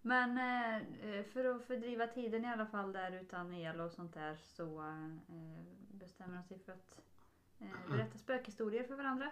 Men 0.01 0.37
eh, 0.37 1.23
för 1.23 1.45
att 1.45 1.63
fördriva 1.63 2.07
tiden 2.07 2.45
i 2.45 2.47
alla 2.47 2.65
fall 2.65 2.91
där 2.93 3.11
utan 3.11 3.53
el 3.53 3.81
och 3.81 3.91
sånt 3.91 4.13
där 4.13 4.35
så 4.35 4.81
eh, 4.81 5.63
bestämmer 5.91 6.37
de 6.37 6.43
sig 6.43 6.59
för 6.59 6.71
att 6.71 6.99
berätta 7.91 8.17
spökhistorier 8.17 8.83
för 8.83 8.95
varandra. 8.95 9.31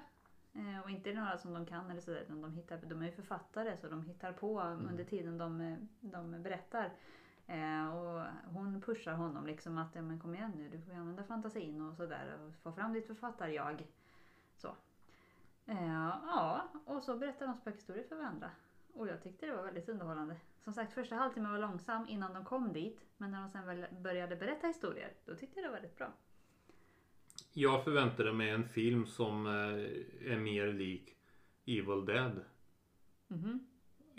Och 0.84 0.90
inte 0.90 1.14
några 1.14 1.38
som 1.38 1.54
de 1.54 1.66
kan 1.66 1.92
eller 1.92 2.02
sådär 2.02 2.22
utan 2.22 2.42
de, 2.42 2.54
hittar, 2.54 2.78
de 2.78 3.02
är 3.02 3.06
ju 3.06 3.12
författare 3.12 3.78
så 3.78 3.90
de 3.90 4.06
hittar 4.06 4.34
på 4.34 4.62
under 4.62 5.04
tiden 5.04 5.38
de, 5.38 5.78
de 6.00 6.44
berättar. 6.44 6.92
Och 7.94 8.24
hon 8.54 8.82
pushar 8.82 9.14
honom 9.14 9.46
liksom 9.46 9.78
att 9.78 9.96
ja, 9.96 10.02
men 10.02 10.20
kom 10.20 10.36
igen 10.36 10.52
nu, 10.56 10.70
du 10.70 10.82
får 10.82 10.94
använda 10.94 11.24
fantasin 11.24 11.82
och 11.82 11.96
sådär 11.96 12.38
och 12.40 12.56
få 12.56 12.72
fram 12.72 12.94
ditt 12.94 13.08
författarjag. 13.08 13.88
Så. 14.56 14.76
Eh, 15.66 16.08
ja, 16.28 16.68
och 16.86 17.04
så 17.04 17.18
berättar 17.18 17.48
de 17.48 17.56
spökhistorier 17.56 18.04
för 18.04 18.16
varandra. 18.16 18.52
Och 18.94 19.08
jag 19.08 19.24
tyckte 19.24 19.46
det 19.46 19.56
var 19.56 19.64
väldigt 19.64 19.90
underhållande. 19.90 20.36
Som 20.64 20.74
sagt, 20.74 20.94
första 20.94 21.16
halvtimmen 21.16 21.52
var 21.52 21.60
långsam 21.60 22.08
innan 22.10 22.34
de 22.34 22.46
kom 22.46 22.74
dit. 22.74 23.06
Men 23.18 23.32
när 23.32 23.42
de 23.42 23.50
sen 23.50 23.66
väl 23.68 23.86
började 24.02 24.36
berätta 24.36 24.68
historier, 24.68 25.14
då 25.26 25.36
tyckte 25.36 25.60
jag 25.60 25.66
det 25.66 25.70
var 25.70 25.76
väldigt 25.76 25.98
bra. 25.98 26.14
Jag 27.54 27.84
förväntade 27.84 28.34
mig 28.34 28.50
en 28.50 28.70
film 28.70 29.06
som 29.06 29.46
eh, 29.46 30.32
är 30.34 30.38
mer 30.38 30.74
lik 30.74 31.16
Evil 31.66 32.06
Dead. 32.06 32.46
Mhm. 33.28 33.68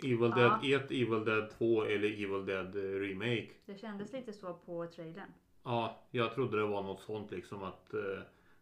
Evil 0.03 0.19
Ja. 0.35 0.59
Dead 0.61 0.81
1, 0.83 0.91
Evil 0.91 1.25
Dead 1.25 1.49
2 1.49 1.83
eller 1.83 2.07
Evil 2.07 2.45
Dead 2.45 2.75
eh, 2.75 2.99
Remake. 2.99 3.49
Det 3.65 3.75
kändes 3.77 4.13
lite 4.13 4.33
så 4.33 4.53
på 4.53 4.87
trailern. 4.87 5.33
Ja, 5.63 6.07
jag 6.11 6.33
trodde 6.33 6.57
det 6.57 6.65
var 6.65 6.83
något 6.83 7.01
sånt 7.01 7.31
liksom 7.31 7.63
att 7.63 7.93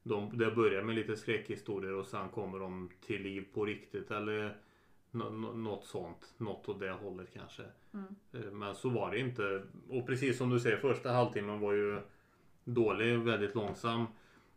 de, 0.04 0.38
det 0.38 0.52
börjar 0.52 0.84
med 0.84 0.96
lite 0.96 1.16
skräckhistorier 1.16 1.94
och 1.94 2.06
sen 2.06 2.30
kommer 2.30 2.60
de 2.60 2.90
till 3.06 3.22
liv 3.22 3.46
på 3.54 3.66
riktigt. 3.66 4.12
Eller 4.12 4.58
Nå- 5.14 5.30
nå- 5.30 5.54
något 5.54 5.86
sånt. 5.86 6.34
Något 6.38 6.70
åt 6.70 6.80
det 6.80 6.92
hållet 6.92 7.34
kanske. 7.34 7.64
Mm. 7.94 8.16
Eh, 8.34 8.52
Men 8.52 8.76
så 8.76 8.90
var 8.90 9.12
det 9.12 9.20
inte. 9.20 9.64
Och 9.90 10.08
precis 10.08 10.38
som 10.38 10.50
du 10.50 10.60
säger, 10.60 10.78
första 10.78 11.12
halvtimmen 11.12 11.60
var 11.60 11.74
ju 11.74 12.00
dålig, 12.64 13.20
väldigt 13.20 13.56
långsam. 13.56 14.06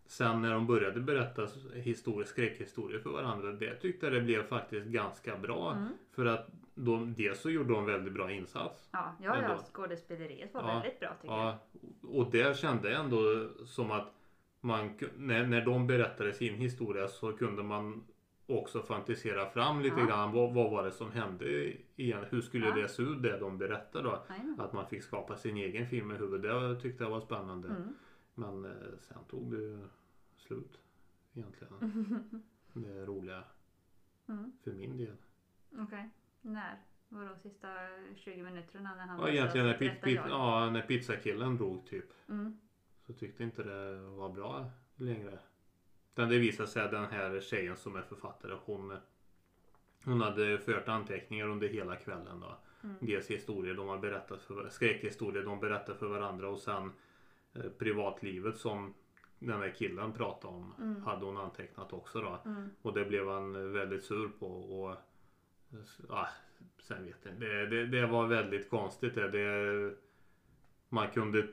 Sen 0.06 0.42
när 0.42 0.52
de 0.52 0.66
började 0.66 1.00
berätta 1.00 1.48
historier, 1.74 2.24
skräckhistorier 2.24 2.98
för 3.00 3.10
varandra, 3.10 3.52
det 3.52 3.74
tyckte 3.74 4.06
jag 4.06 4.12
det 4.12 4.20
blev 4.20 4.42
faktiskt 4.46 4.86
ganska 4.86 5.36
bra. 5.38 5.72
Mm. 5.72 5.88
För 6.12 6.26
att 6.26 6.48
de, 6.74 7.14
dels 7.14 7.40
så 7.40 7.50
gjorde 7.50 7.72
de 7.72 7.86
väldigt 7.86 8.12
bra 8.14 8.30
insats. 8.32 8.88
Ja, 8.92 9.16
ja, 9.22 9.42
ja 9.42 9.58
skådespeleriet 9.72 10.54
var 10.54 10.60
Ja, 10.62 10.66
väldigt 10.74 11.00
bra 11.00 11.14
tycker 11.20 11.34
jag. 11.34 11.46
Ja, 11.46 11.58
och 12.08 12.30
där 12.30 12.54
kände 12.54 12.90
jag 12.90 13.00
ändå 13.04 13.48
som 13.66 13.90
att 13.90 14.12
man, 14.64 14.94
när, 15.16 15.46
när 15.46 15.64
de 15.64 15.86
berättade 15.86 16.32
sin 16.32 16.54
historia 16.54 17.08
så 17.08 17.32
kunde 17.32 17.62
man 17.62 18.04
också 18.46 18.82
fantisera 18.82 19.46
fram 19.50 19.80
lite 19.80 20.00
Ja. 20.00 20.06
grann. 20.06 20.32
Vad, 20.32 20.54
vad 20.54 20.70
var 20.70 20.84
det 20.84 20.92
som 20.92 21.12
hände 21.12 21.72
igen? 21.96 22.24
Hur 22.30 22.40
skulle 22.40 22.66
Ja. 22.68 22.74
det 22.74 22.88
se 22.88 23.02
ut 23.02 23.22
det 23.22 23.38
de 23.38 23.58
berättade 23.58 24.04
då? 24.08 24.24
Att 24.62 24.72
man 24.72 24.86
fick 24.86 25.02
skapa 25.02 25.36
sin 25.36 25.56
egen 25.56 25.86
film 25.88 26.10
i 26.10 26.14
huvudet. 26.14 26.42
Det 26.76 26.80
tyckte 26.80 27.04
jag 27.04 27.10
var 27.10 27.20
spännande. 27.20 27.68
Mm. 27.68 27.94
Men 28.34 28.64
eh, 28.64 28.70
sen 29.00 29.18
tog 29.30 29.50
det 29.50 29.62
ju 29.62 29.84
slut 30.36 30.78
egentligen. 31.34 31.74
Det 32.72 33.04
roliga 33.06 33.44
Mm. 34.28 34.52
för 34.64 34.72
min 34.72 34.96
del. 34.96 35.16
Okej. 35.78 36.10
När? 36.40 36.78
Vadå 37.08 37.36
sista 37.42 37.68
20 38.16 38.42
minuterna 38.42 38.94
när 38.94 39.06
han 39.06 39.20
Ja, 39.20 39.28
egentligen 39.28 39.66
när, 39.66 39.74
pit, 39.74 40.02
pit, 40.02 40.20
ja, 40.28 40.70
när 40.70 40.82
pizzakillen 40.82 41.56
drog 41.56 41.86
typ. 41.86 42.04
Mm. 42.28 42.58
Så 43.06 43.12
tyckte 43.12 43.42
inte 43.42 43.62
det 43.62 44.00
var 44.00 44.28
bra 44.28 44.70
längre. 44.96 45.38
Utan 46.12 46.28
det 46.28 46.38
visade 46.38 46.68
sig 46.68 46.82
att 46.82 46.90
den 46.90 47.04
här 47.04 47.40
tjejen 47.40 47.76
som 47.76 47.96
är 47.96 48.02
författare 48.02 48.56
hon, 48.64 48.96
hon 50.04 50.20
hade 50.20 50.58
fört 50.58 50.88
anteckningar 50.88 51.48
under 51.48 51.68
hela 51.68 51.96
kvällen. 51.96 52.40
Då. 52.40 52.58
Mm. 52.84 52.96
Dels 53.00 53.30
historier 53.30 53.74
de 53.74 53.88
har 53.88 53.98
berättat 53.98 54.42
för, 54.42 54.68
skräckhistorier 54.68 55.44
de 55.44 55.60
berättar 55.60 55.94
för 55.94 56.06
varandra 56.08 56.48
och 56.48 56.58
sen 56.58 56.92
eh, 57.54 57.70
privatlivet 57.78 58.56
som 58.56 58.94
den 59.38 59.60
här 59.60 59.74
killen 59.78 60.12
pratade 60.12 60.54
om 60.54 60.74
Mm. 60.78 61.02
hade 61.02 61.24
hon 61.26 61.36
antecknat 61.36 61.92
också. 61.92 62.20
Då. 62.20 62.50
Mm. 62.50 62.70
Och 62.82 62.92
det 62.92 63.04
blev 63.04 63.28
han 63.28 63.72
väldigt 63.72 64.04
sur 64.04 64.28
på. 64.38 64.46
Och, 64.46 64.96
ah, 66.08 66.28
sen 66.82 67.04
vet 67.04 67.16
jag 67.22 67.34
inte. 67.34 67.46
det, 67.46 67.66
det, 67.66 67.86
det 67.86 68.06
var 68.06 68.26
väldigt 68.26 68.70
konstigt. 68.70 69.14
Det, 69.14 69.30
det, 69.30 69.94
man 70.88 71.10
kunde... 71.10 71.48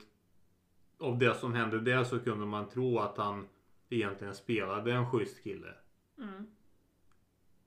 Av 1.02 1.18
det 1.18 1.36
som 1.36 1.54
hände 1.54 1.80
där 1.80 2.04
så 2.04 2.20
kunde 2.20 2.46
man 2.46 2.70
tro 2.70 3.00
att 3.00 3.18
han 3.18 3.48
egentligen 3.90 4.36
spelade 4.36 4.92
en 4.92 5.12
schysst 5.12 5.44
kille. 5.44 5.74
Mm. 6.18 6.48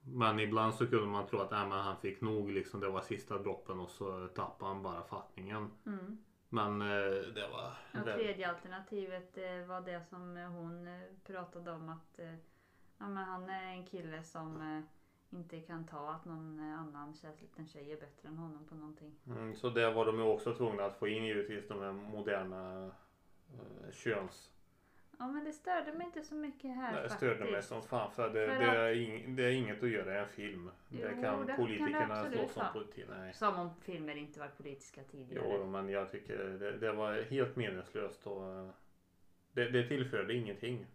Men 0.01 0.39
ibland 0.39 0.73
så 0.73 0.87
kunde 0.87 1.05
man 1.07 1.27
tro 1.27 1.39
att 1.39 1.51
nej, 1.51 1.67
men 1.67 1.79
han 1.79 1.97
fick 1.97 2.21
nog. 2.21 2.51
Liksom, 2.51 2.79
det 2.79 2.89
var 2.89 3.01
sista 3.01 3.37
droppen 3.37 3.79
och 3.79 3.89
så 3.89 4.27
tappade 4.27 4.71
han 4.71 4.83
bara 4.83 5.03
fattningen. 5.03 5.71
Mm. 5.85 6.17
Men 6.49 6.81
eh, 6.81 6.87
det 7.35 7.47
var... 7.51 8.01
Och 8.01 8.05
tredje 8.05 8.49
alternativet 8.49 9.37
eh, 9.37 9.67
var 9.67 9.81
det 9.81 10.01
som 10.09 10.37
eh, 10.37 10.49
hon 10.49 10.87
eh, 10.87 11.01
pratade 11.27 11.71
om 11.71 11.89
att 11.89 12.19
eh, 12.19 12.33
ja, 12.97 13.07
men 13.07 13.17
han 13.17 13.49
är 13.49 13.71
en 13.71 13.85
kille 13.85 14.23
som 14.23 14.61
eh, 14.61 15.37
inte 15.37 15.59
kan 15.59 15.87
ta 15.87 16.11
att 16.11 16.25
någon 16.25 16.59
annan 16.59 17.13
liten 17.41 17.67
tjej 17.67 17.91
är 17.91 17.99
bättre 17.99 18.27
än 18.27 18.37
honom 18.37 18.65
på 18.65 18.75
någonting. 18.75 19.15
Mm, 19.27 19.55
så 19.55 19.69
där 19.69 19.93
var 19.93 20.05
de 20.05 20.15
ju 20.15 20.23
också 20.23 20.53
tvungna 20.53 20.85
att 20.85 20.99
få 20.99 21.07
in 21.07 21.25
givetvis 21.25 21.67
de 21.67 21.81
här 21.81 21.91
moderna 21.91 22.91
eh, 23.53 23.91
köns... 23.91 24.51
Ja 25.19 25.27
men 25.27 25.43
det 25.45 25.51
störde 25.51 25.93
mig 25.93 26.05
inte 26.07 26.21
så 26.21 26.35
mycket 26.35 26.75
här 26.75 26.91
Det 26.91 26.97
faktiskt. 26.97 27.15
störde 27.17 27.51
mig 27.51 27.63
som 27.63 27.81
fan 27.83 28.11
för 28.11 28.29
det, 28.33 28.47
För 28.47 28.59
det, 28.59 28.69
att- 28.71 28.75
är 28.77 28.93
ing, 28.93 29.35
det 29.35 29.43
är 29.43 29.51
inget 29.51 29.83
att 29.83 29.89
göra 29.89 30.15
i 30.15 30.19
en 30.19 30.27
film. 30.27 30.71
Jo, 30.89 30.97
det 31.01 31.07
det 31.07 31.13
kan 31.13 31.21
kan 31.23 31.45
det 31.47 31.53
politikerna 31.55 32.13
absolut 32.19 32.51
slå 32.51 32.71
som. 32.73 32.83
Nej. 33.09 33.33
Som 33.33 33.59
om 33.59 33.69
filmer 33.81 34.15
inte 34.15 34.39
var 34.39 34.47
politiska 34.47 35.03
tidigare. 35.03 35.45
Jo, 35.49 35.65
men 35.67 35.89
jag 35.89 36.11
tycker 36.11 36.37
det, 36.37 36.77
det 36.77 36.91
var 36.91 37.21
helt 37.21 37.55
meningslöst 37.55 38.27
och 38.27 38.53
eh, 38.53 38.69
det, 39.51 39.69
det 39.69 39.87
tillförde 39.87 40.33
ingenting. 40.33 40.85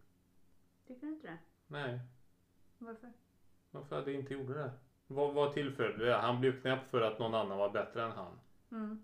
Tycker 0.87 1.07
du 1.07 1.13
inte 1.13 1.27
det? 1.27 1.39
Nej, 1.67 2.01
Varför? 2.79 3.13
varför 3.71 3.97
hade 3.97 4.11
det 4.11 4.17
inte 4.17 4.35
gjorde 4.35 4.55
det? 4.55 4.71
Vad, 5.07 5.35
vad 5.35 5.53
tillförde 5.55 6.05
det? 6.07 6.15
Han 6.17 6.41
blev 6.41 6.61
knäpp 6.61 6.91
för 6.91 7.01
att 7.01 7.19
någon 7.19 7.35
annan 7.35 7.59
var 7.59 7.71
bättre 7.71 8.03
än 8.05 8.11
han. 8.13 8.39
Mm. 8.73 9.03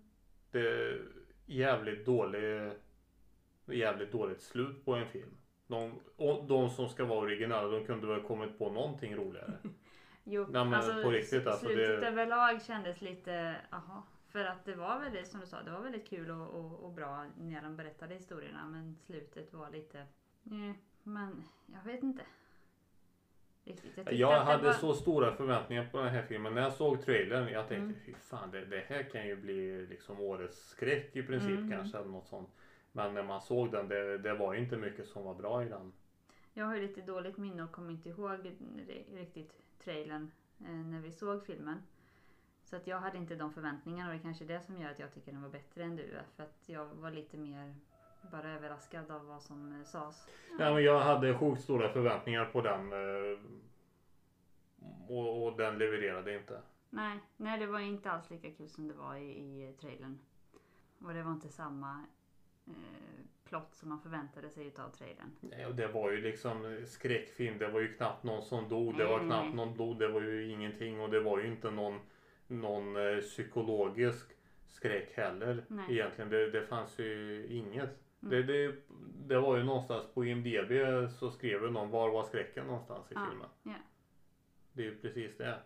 Det 0.51 0.59
är 0.59 1.05
jävligt 1.45 2.05
dålig, 2.05 2.71
jävligt 3.75 4.11
dåligt 4.11 4.41
slut 4.41 4.85
på 4.85 4.93
en 4.95 5.07
film. 5.07 5.37
De, 5.67 5.99
de 6.47 6.69
som 6.69 6.89
ska 6.89 7.05
vara 7.05 7.19
originella, 7.19 7.67
de 7.67 7.85
kunde 7.85 8.07
väl 8.07 8.21
kommit 8.21 8.57
på 8.57 8.69
någonting 8.71 9.15
roligare. 9.15 9.53
Jo, 10.29 10.41
Nej, 10.49 10.65
men 10.65 10.73
alltså, 10.73 11.03
på 11.03 11.11
riktigt, 11.11 11.47
alltså, 11.47 11.65
slutet 11.65 12.01
det- 12.01 12.07
överlag 12.07 12.61
kändes 12.63 13.01
lite, 13.01 13.55
aha. 13.71 14.03
För 14.29 14.45
att 14.45 14.65
det 14.65 14.75
var 14.75 14.99
väldigt, 14.99 15.27
som 15.27 15.39
du 15.39 15.45
sa, 15.45 15.63
det 15.63 15.71
var 15.71 15.79
väldigt 15.81 16.09
kul 16.09 16.31
och, 16.31 16.47
och, 16.49 16.83
och 16.83 16.91
bra 16.91 17.25
när 17.37 17.61
de 17.61 17.75
berättade 17.77 18.13
historierna. 18.15 18.65
Men 18.67 18.95
slutet 19.05 19.53
var 19.53 19.69
lite, 19.69 20.05
nej, 20.43 20.73
men 21.03 21.43
jag 21.65 21.83
vet 21.91 22.03
inte. 22.03 22.21
Riktigt. 23.63 23.91
Jag, 23.97 24.13
Jag 24.13 24.39
hade 24.39 24.63
var, 24.63 24.73
så 24.73 24.93
stora 24.93 25.31
förväntningar 25.35 25.85
på 25.91 25.97
den 25.97 26.07
här 26.09 26.23
filmen. 26.23 26.53
När 26.53 26.61
jag 26.61 26.73
såg 26.73 27.01
trailern, 27.05 27.47
jag 27.47 27.67
tänkte 27.67 27.83
Mm. 27.83 27.95
fy 28.05 28.13
fan 28.13 28.51
det, 28.51 28.65
det 28.65 28.83
här 28.87 29.03
kan 29.03 29.27
ju 29.27 29.35
bli 29.35 29.85
liksom 29.87 30.19
årets 30.21 30.69
skräck 30.69 31.15
i 31.15 31.23
princip 31.23 31.57
Mm. 31.57 31.71
kanske 31.71 31.97
eller 31.97 32.09
något 32.09 32.27
sånt. 32.27 32.49
Men 32.97 33.13
när 33.13 33.23
man 33.23 33.41
såg 33.41 33.71
den, 33.71 33.87
det, 33.87 34.17
det 34.17 34.33
var 34.33 34.53
ju 34.53 34.59
inte 34.59 34.77
mycket 34.77 35.07
som 35.07 35.23
var 35.23 35.33
bra 35.33 35.63
i 35.63 35.69
den. 35.69 35.93
Jag 36.53 36.65
har 36.65 36.79
lite 36.79 37.01
dåligt 37.01 37.37
minne 37.37 37.63
och 37.63 37.71
kommer 37.71 37.91
inte 37.91 38.09
ihåg 38.09 38.39
ri- 38.45 39.05
riktigt 39.15 39.61
trailern 39.83 40.29
eh, 40.59 40.75
när 40.75 40.99
vi 41.01 41.11
såg 41.11 41.43
filmen. 41.45 41.81
Så 42.63 42.75
att 42.75 42.87
jag 42.87 42.99
hade 42.99 43.17
inte 43.17 43.35
de 43.35 43.51
förväntningarna 43.51 44.09
och 44.09 44.13
det 44.13 44.19
är 44.19 44.21
kanske 44.21 44.43
är 44.43 44.47
det 44.47 44.61
som 44.61 44.77
gör 44.77 44.91
att 44.91 44.99
jag 44.99 45.13
tycker 45.13 45.31
den 45.31 45.41
var 45.41 45.49
bättre 45.49 45.83
än 45.83 45.95
du. 45.95 46.19
För 46.35 46.43
att 46.43 46.63
jag 46.65 46.85
var 46.85 47.11
lite 47.11 47.37
mer 47.37 47.75
bara 48.31 48.49
överraskad 48.49 49.11
av 49.11 49.25
vad 49.25 49.41
som 49.41 49.71
eh, 49.71 49.83
sades. 49.83 50.27
Nej, 50.59 50.73
men 50.73 50.83
jag 50.83 51.01
hade 51.01 51.33
sjukt 51.37 51.61
stora 51.61 51.89
förväntningar 51.89 52.45
på 52.45 52.61
den. 52.61 52.93
eh, 52.93 53.39
Och, 55.09 55.45
och 55.45 55.53
den 55.53 55.77
levererade 55.77 56.35
inte. 56.35 56.61
Nej, 56.89 57.19
nej, 57.37 57.57
det 57.59 57.67
var 57.67 57.79
inte 57.79 58.11
alls 58.11 58.29
lika 58.29 58.51
kul 58.51 58.69
som 58.69 58.87
det 58.87 58.93
var 58.93 59.15
i, 59.15 59.29
i 59.69 59.73
trailern. 59.79 60.19
Och 61.01 61.13
det 61.13 61.23
var 61.23 61.31
inte 61.31 61.49
samma 61.49 62.05
plott 63.45 63.73
som 63.75 63.89
man 63.89 63.99
förväntade 64.01 64.49
sig 64.49 64.67
utav 64.67 64.89
trailern. 64.89 65.31
Nej, 65.39 65.65
och 65.65 65.75
det 65.75 65.87
var 65.87 66.11
ju 66.11 66.21
liksom 66.21 66.83
skräckfilm. 66.87 67.57
Det 67.57 67.67
var 67.67 67.79
ju 67.79 67.93
knappt 67.93 68.23
någon 68.23 68.41
som 68.41 68.69
dog. 68.69 68.97
Det 68.97 69.05
var 69.05 69.19
knappt 69.19 69.55
någon 69.55 69.73
blod. 69.73 69.99
Det 69.99 70.07
var 70.07 70.21
ju 70.21 70.49
ingenting. 70.51 71.01
Och 71.01 71.09
det 71.09 71.19
var 71.19 71.39
ju 71.39 71.47
inte 71.47 71.71
någon, 71.71 71.99
någon 72.47 72.95
eh, 72.95 73.17
psykologisk 73.21 74.31
skräck 74.67 75.13
heller. 75.17 75.63
Nej. 75.67 75.85
Egentligen. 75.89 76.29
Det, 76.29 76.51
det 76.51 76.61
fanns 76.61 76.99
ju 76.99 77.45
inget. 77.49 77.99
Mm. 78.21 78.29
Det, 78.29 78.43
det, 78.43 78.75
det 79.27 79.39
var 79.39 79.57
ju 79.57 79.63
någonstans 79.63 80.07
på 80.13 80.25
IMDB 80.25 80.71
så 81.19 81.31
skrev 81.31 81.63
ju 81.63 81.69
någon 81.71 81.89
var 81.89 82.09
var 82.11 82.23
skräcken 82.23 82.67
någonstans 82.67 83.11
i 83.11 83.13
Ja, 83.15 83.27
filmen. 83.29 83.49
ja. 83.63 83.73
Det 84.73 84.81
är 84.81 84.85
ju 84.85 84.95
precis 84.95 85.37
det. 85.37 85.57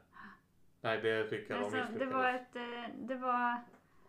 Nej, 0.81 1.01
det 1.01 1.29
tycker 1.29 1.53
jag 1.53 1.63
Alltså, 1.63 1.77
de 1.93 1.99
det, 1.99 2.05
var 2.05 2.29
ett, 2.33 2.55
eh, 2.55 2.95
det 2.99 3.15
var 3.15 3.61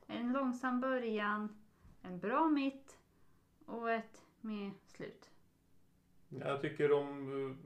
en 0.07 0.33
långsam 0.33 0.81
början, 0.81 1.62
en 2.03 2.19
bra 2.19 2.49
mitt 2.49 2.99
och 3.67 3.91
ett 3.91 4.23
med 4.41 4.71
slut. 4.87 5.31
Jag 6.29 6.61
tycker 6.63 6.89
de 6.89 7.29
eh, 7.51 7.57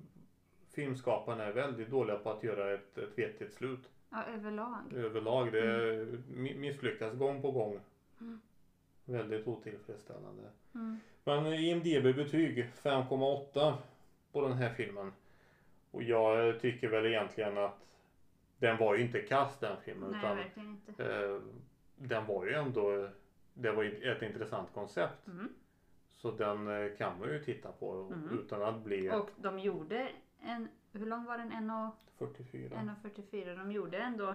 filmskaparna 0.75 1.45
är 1.45 1.53
väldigt 1.53 1.91
dåliga 1.91 2.17
på 2.19 2.31
att 2.31 2.43
göra 2.43 2.75
ett, 2.75 2.99
ett 2.99 3.19
vettigt 3.19 3.53
slut. 3.55 3.91
Ja, 4.11 4.25
överlag. 4.25 4.93
överlag. 4.93 5.53
Det 5.53 5.61
mi- 6.35 6.59
misslyckas 6.59 7.15
gång 7.15 7.43
på 7.43 7.51
gång. 7.51 7.81
Mm. 8.21 8.41
Väldigt 9.05 9.47
otillfredsställande. 9.47 10.51
Mm. 10.75 10.99
Men 11.25 11.47
IMDB-betyg 11.47 12.71
5,8 12.83 13.75
på 14.33 14.41
den 14.49 14.53
här 14.53 14.75
filmen. 14.75 15.13
Och 15.91 16.03
jag 16.03 16.61
tycker 16.61 16.89
väl 16.89 17.07
egentligen 17.07 17.59
att 17.59 17.87
den 18.59 18.77
var 18.79 18.95
ju 18.95 19.03
inte 19.03 19.21
kast 19.21 19.61
den 19.61 19.77
filmen. 19.85 20.11
Nej, 20.11 20.19
utan 20.21 20.37
verkligen 20.37 20.69
inte. 20.89 21.05
eh, 21.05 21.41
den 21.97 22.27
var 22.27 22.45
ju 22.47 22.53
ändå 22.55 23.09
det 23.57 23.73
var 23.73 23.85
ett 23.85 24.23
intressant 24.23 24.73
koncept. 24.75 25.27
Mm. 25.27 25.49
Så 26.17 26.31
den 26.31 26.69
eh, 26.69 26.97
kan 26.97 27.19
man 27.19 27.29
ju 27.29 27.45
titta 27.45 27.73
på 27.73 27.93
Mm. 28.13 28.39
utan 28.39 28.63
att 28.63 28.85
bli 28.85 29.11
Och 29.11 29.31
de 29.37 29.59
gjorde 29.59 30.11
en, 30.41 30.69
hur 30.93 31.07
lång 31.07 31.25
var 31.25 31.39
den? 31.39 31.53
1,44? 31.53 31.91
44. 32.19 32.77
1,44. 32.77 33.57
De 33.57 33.73
gjorde 33.73 33.99
ändå 33.99 34.35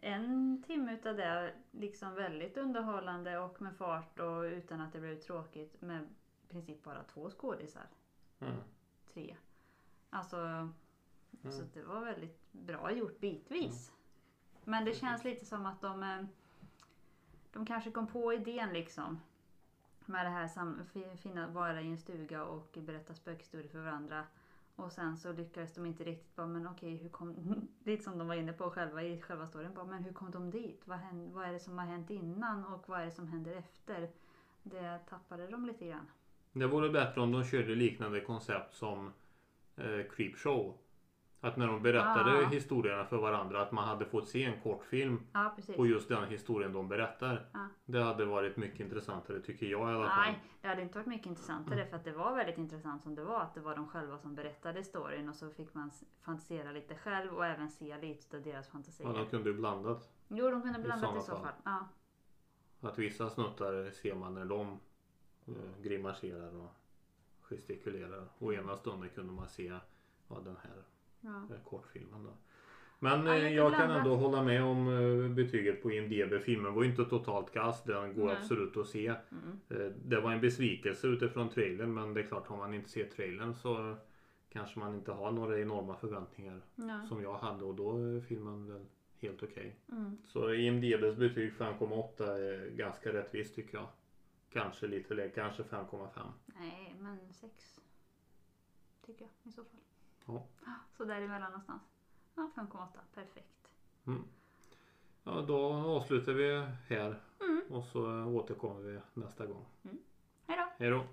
en 0.00 0.62
timme 0.66 0.94
utav 0.94 1.16
det 1.16 1.54
liksom 1.70 2.14
väldigt 2.14 2.56
underhållande 2.56 3.38
och 3.38 3.62
med 3.62 3.76
fart 3.76 4.20
och 4.20 4.40
utan 4.42 4.80
att 4.80 4.92
det 4.92 5.00
blev 5.00 5.16
tråkigt 5.20 5.82
med 5.82 6.02
i 6.42 6.46
princip 6.52 6.82
bara 6.82 7.02
två 7.02 7.30
skådisar. 7.30 7.86
Mm. 8.40 8.54
Tre. 9.12 9.36
Alltså, 10.10 10.68
så 11.50 11.62
det 11.74 11.82
var 11.82 12.00
väldigt 12.04 12.52
bra 12.52 12.92
gjort 12.92 13.20
bitvis. 13.20 13.92
Men 14.64 14.84
det 14.84 14.94
känns 14.94 15.24
lite 15.24 15.44
som 15.44 15.66
att 15.66 15.80
de, 15.80 16.02
eh, 16.02 16.24
de 17.54 17.66
kanske 17.66 17.90
kom 17.90 18.06
på 18.06 18.32
idén 18.32 18.72
liksom. 18.72 19.20
Med 20.06 20.26
det 20.26 20.30
här 20.30 20.48
sam- 20.48 20.82
vara 21.52 21.80
i 21.80 21.88
en 21.90 21.98
stuga 21.98 22.44
och 22.44 22.78
berätta 22.80 23.14
spökhistorier 23.14 23.68
för 23.68 23.80
varandra. 23.80 24.24
Och 24.76 24.92
sen 24.92 25.16
så 25.16 25.32
lyckades 25.32 25.74
de 25.74 25.86
inte 25.86 26.04
riktigt 26.04 26.36
bara, 26.36 26.46
men 26.46 26.66
okej, 26.66 26.96
hur 26.96 27.08
kom... 27.08 27.54
Lite 27.84 28.04
som 28.04 28.18
de 28.18 28.28
var 28.28 28.34
inne 28.34 28.52
på 28.52 28.70
själva 28.70 29.02
i 29.02 29.20
själva 29.20 29.46
storyn. 29.46 29.74
Bara, 29.74 29.84
men 29.84 30.04
hur 30.04 30.12
kom 30.12 30.30
de 30.30 30.50
dit? 30.50 30.82
Vad, 30.84 30.98
händer, 30.98 31.30
vad 31.34 31.48
är 31.48 31.52
det 31.52 31.60
som 31.60 31.78
har 31.78 31.86
hänt 31.86 32.10
innan 32.10 32.64
och 32.64 32.88
vad 32.88 33.00
är 33.00 33.04
det 33.04 33.10
som 33.10 33.28
händer 33.28 33.52
efter? 33.56 34.10
Det 34.62 34.98
tappade 35.08 35.46
de 35.46 35.66
lite 35.66 35.86
grann. 35.86 36.06
Det 36.52 36.66
vore 36.66 36.90
bättre 36.90 37.20
om 37.20 37.32
de 37.32 37.44
körde 37.44 37.74
liknande 37.74 38.20
koncept 38.20 38.74
som 38.74 39.12
eh, 39.76 40.10
Creepshow. 40.10 40.78
Att 41.44 41.56
när 41.56 41.66
de 41.66 41.82
berättade 41.82 42.44
Ah. 42.44 42.48
historierna 42.48 43.04
för 43.04 43.16
varandra 43.16 43.62
att 43.62 43.72
man 43.72 43.88
hade 43.88 44.04
fått 44.04 44.28
se 44.28 44.44
en 44.44 44.60
kortfilm 44.60 45.20
Ja, 45.32 45.52
precis. 45.56 45.76
på 45.76 45.86
just 45.86 46.08
den 46.08 46.24
historien 46.28 46.72
de 46.72 46.88
berättar. 46.88 47.46
Ja. 47.52 47.68
Det 47.84 48.02
hade 48.02 48.24
varit 48.24 48.56
mycket 48.56 48.80
intressantare 48.80 49.40
tycker 49.40 49.66
jag 49.66 49.90
i 49.90 49.94
alla 49.94 50.08
fall. 50.08 50.18
Nej, 50.22 50.42
det 50.60 50.68
hade 50.68 50.82
inte 50.82 50.98
varit 50.98 51.06
mycket 51.06 51.26
intressantare 51.26 51.86
för 51.86 51.96
att 51.96 52.04
det 52.04 52.12
var 52.12 52.36
väldigt 52.36 52.58
intressant 52.58 53.02
som 53.02 53.14
det 53.14 53.24
var. 53.24 53.40
Att 53.40 53.54
det 53.54 53.60
var 53.60 53.76
de 53.76 53.88
själva 53.88 54.18
som 54.18 54.34
berättade 54.34 54.84
storyn 54.84 55.28
och 55.28 55.36
så 55.36 55.50
fick 55.50 55.74
man 55.74 55.90
fantisera 56.20 56.72
lite 56.72 56.94
själv 56.94 57.34
och 57.34 57.46
även 57.46 57.70
se 57.70 57.98
lite 58.00 58.36
av 58.36 58.42
deras 58.42 58.68
fantasier. 58.68 59.06
Men 59.08 59.16
de 59.16 59.26
kunde 59.26 59.50
ju 59.50 59.56
blandat. 59.56 60.08
Jo, 60.28 60.50
de 60.50 60.62
kunde 60.62 60.78
i 60.78 60.82
blandat 60.82 60.98
i 61.02 61.06
sådana 61.06 61.20
så 61.20 61.30
fall. 61.32 61.40
fall. 61.42 61.52
Ja. 62.80 62.88
Att 62.88 62.98
vissa 62.98 63.30
snuttar 63.30 63.90
ser 63.90 64.14
man 64.14 64.34
när 64.34 64.44
de 64.44 64.80
eh, 65.46 65.82
grimaserar 65.82 66.54
och 66.56 66.70
gestikulerar. 67.40 68.28
Och 68.38 68.54
ena 68.54 68.76
stunden 68.76 69.08
kunde 69.10 69.32
man 69.32 69.48
se 69.48 69.72
ja, 70.28 70.40
den 70.44 70.56
här 70.62 70.82
Ja. 71.24 71.54
eh, 71.54 71.62
kortfilmen. 71.64 72.24
Då. 72.24 72.30
Men 72.98 73.26
Ja, 73.26 73.34
eh, 73.34 73.42
lite 73.42 73.54
jag 73.54 73.74
kan 73.74 73.90
ändå 73.90 74.16
hålla 74.16 74.42
med 74.42 74.64
om 74.64 74.88
eh, 74.88 75.28
betyget 75.34 75.82
på 75.82 75.92
IMDB. 75.92 76.42
Filmen 76.42 76.74
var 76.74 76.82
ju 76.82 76.90
inte 76.90 77.04
totalt 77.04 77.52
kass. 77.52 77.84
Den 77.84 78.14
går 78.14 78.26
Nej. 78.26 78.36
absolut 78.36 78.76
att 78.76 78.86
se. 78.88 79.06
Mm. 79.06 79.58
Eh, 79.68 79.92
Det 80.04 80.20
var 80.20 80.32
en 80.32 80.40
besvikelse 80.40 81.06
utifrån 81.06 81.48
trailern 81.48 81.94
men 81.94 82.14
det 82.14 82.20
är 82.20 82.26
klart 82.26 82.46
har 82.46 82.56
man 82.56 82.74
inte 82.74 82.90
sett 82.90 83.16
trailern 83.16 83.54
så 83.54 83.96
kanske 84.48 84.78
man 84.78 84.94
inte 84.94 85.12
har 85.12 85.32
några 85.32 85.60
enorma 85.60 85.96
förväntningar 85.96 86.60
Ja. 86.74 87.06
som 87.08 87.22
jag 87.22 87.34
hade 87.34 87.64
och 87.64 87.74
då 87.74 87.96
är 87.96 88.20
filmen 88.20 88.66
väl 88.72 88.86
helt 89.20 89.42
okej. 89.42 89.76
Mm. 89.92 90.16
Så 90.24 90.54
IMDBs 90.54 91.16
betyg 91.16 91.52
5,8 91.52 92.22
är 92.24 92.70
ganska 92.70 93.12
rättvist 93.12 93.54
tycker 93.54 93.78
jag. 93.78 93.86
Kanske 94.50 94.86
lite 94.86 95.14
lägre, 95.14 95.30
kanske 95.30 95.62
5,5. 95.62 96.32
Nej, 96.46 96.94
men 97.00 97.32
sex. 97.32 97.80
Tycker 99.06 99.22
jag 99.24 99.30
i 99.42 99.52
så 99.52 99.64
fall. 99.64 99.80
Ja. 100.26 100.42
Så 100.96 101.04
däremellan 101.04 101.50
någonstans. 101.50 101.82
Ja, 102.34 102.50
5,8. 102.56 102.86
Perfekt. 103.14 103.68
Ja, 105.24 105.42
då 105.48 105.72
avslutar 105.72 106.32
vi 106.32 106.66
här 106.88 107.20
Mm. 107.40 107.62
och 107.70 107.84
så 107.84 108.24
återkommer 108.24 108.80
vi 108.80 109.00
nästa 109.14 109.46
gång. 109.46 109.66
Hej 110.46 110.56
då! 110.58 110.66
Hej 110.78 110.90
då! 110.90 111.04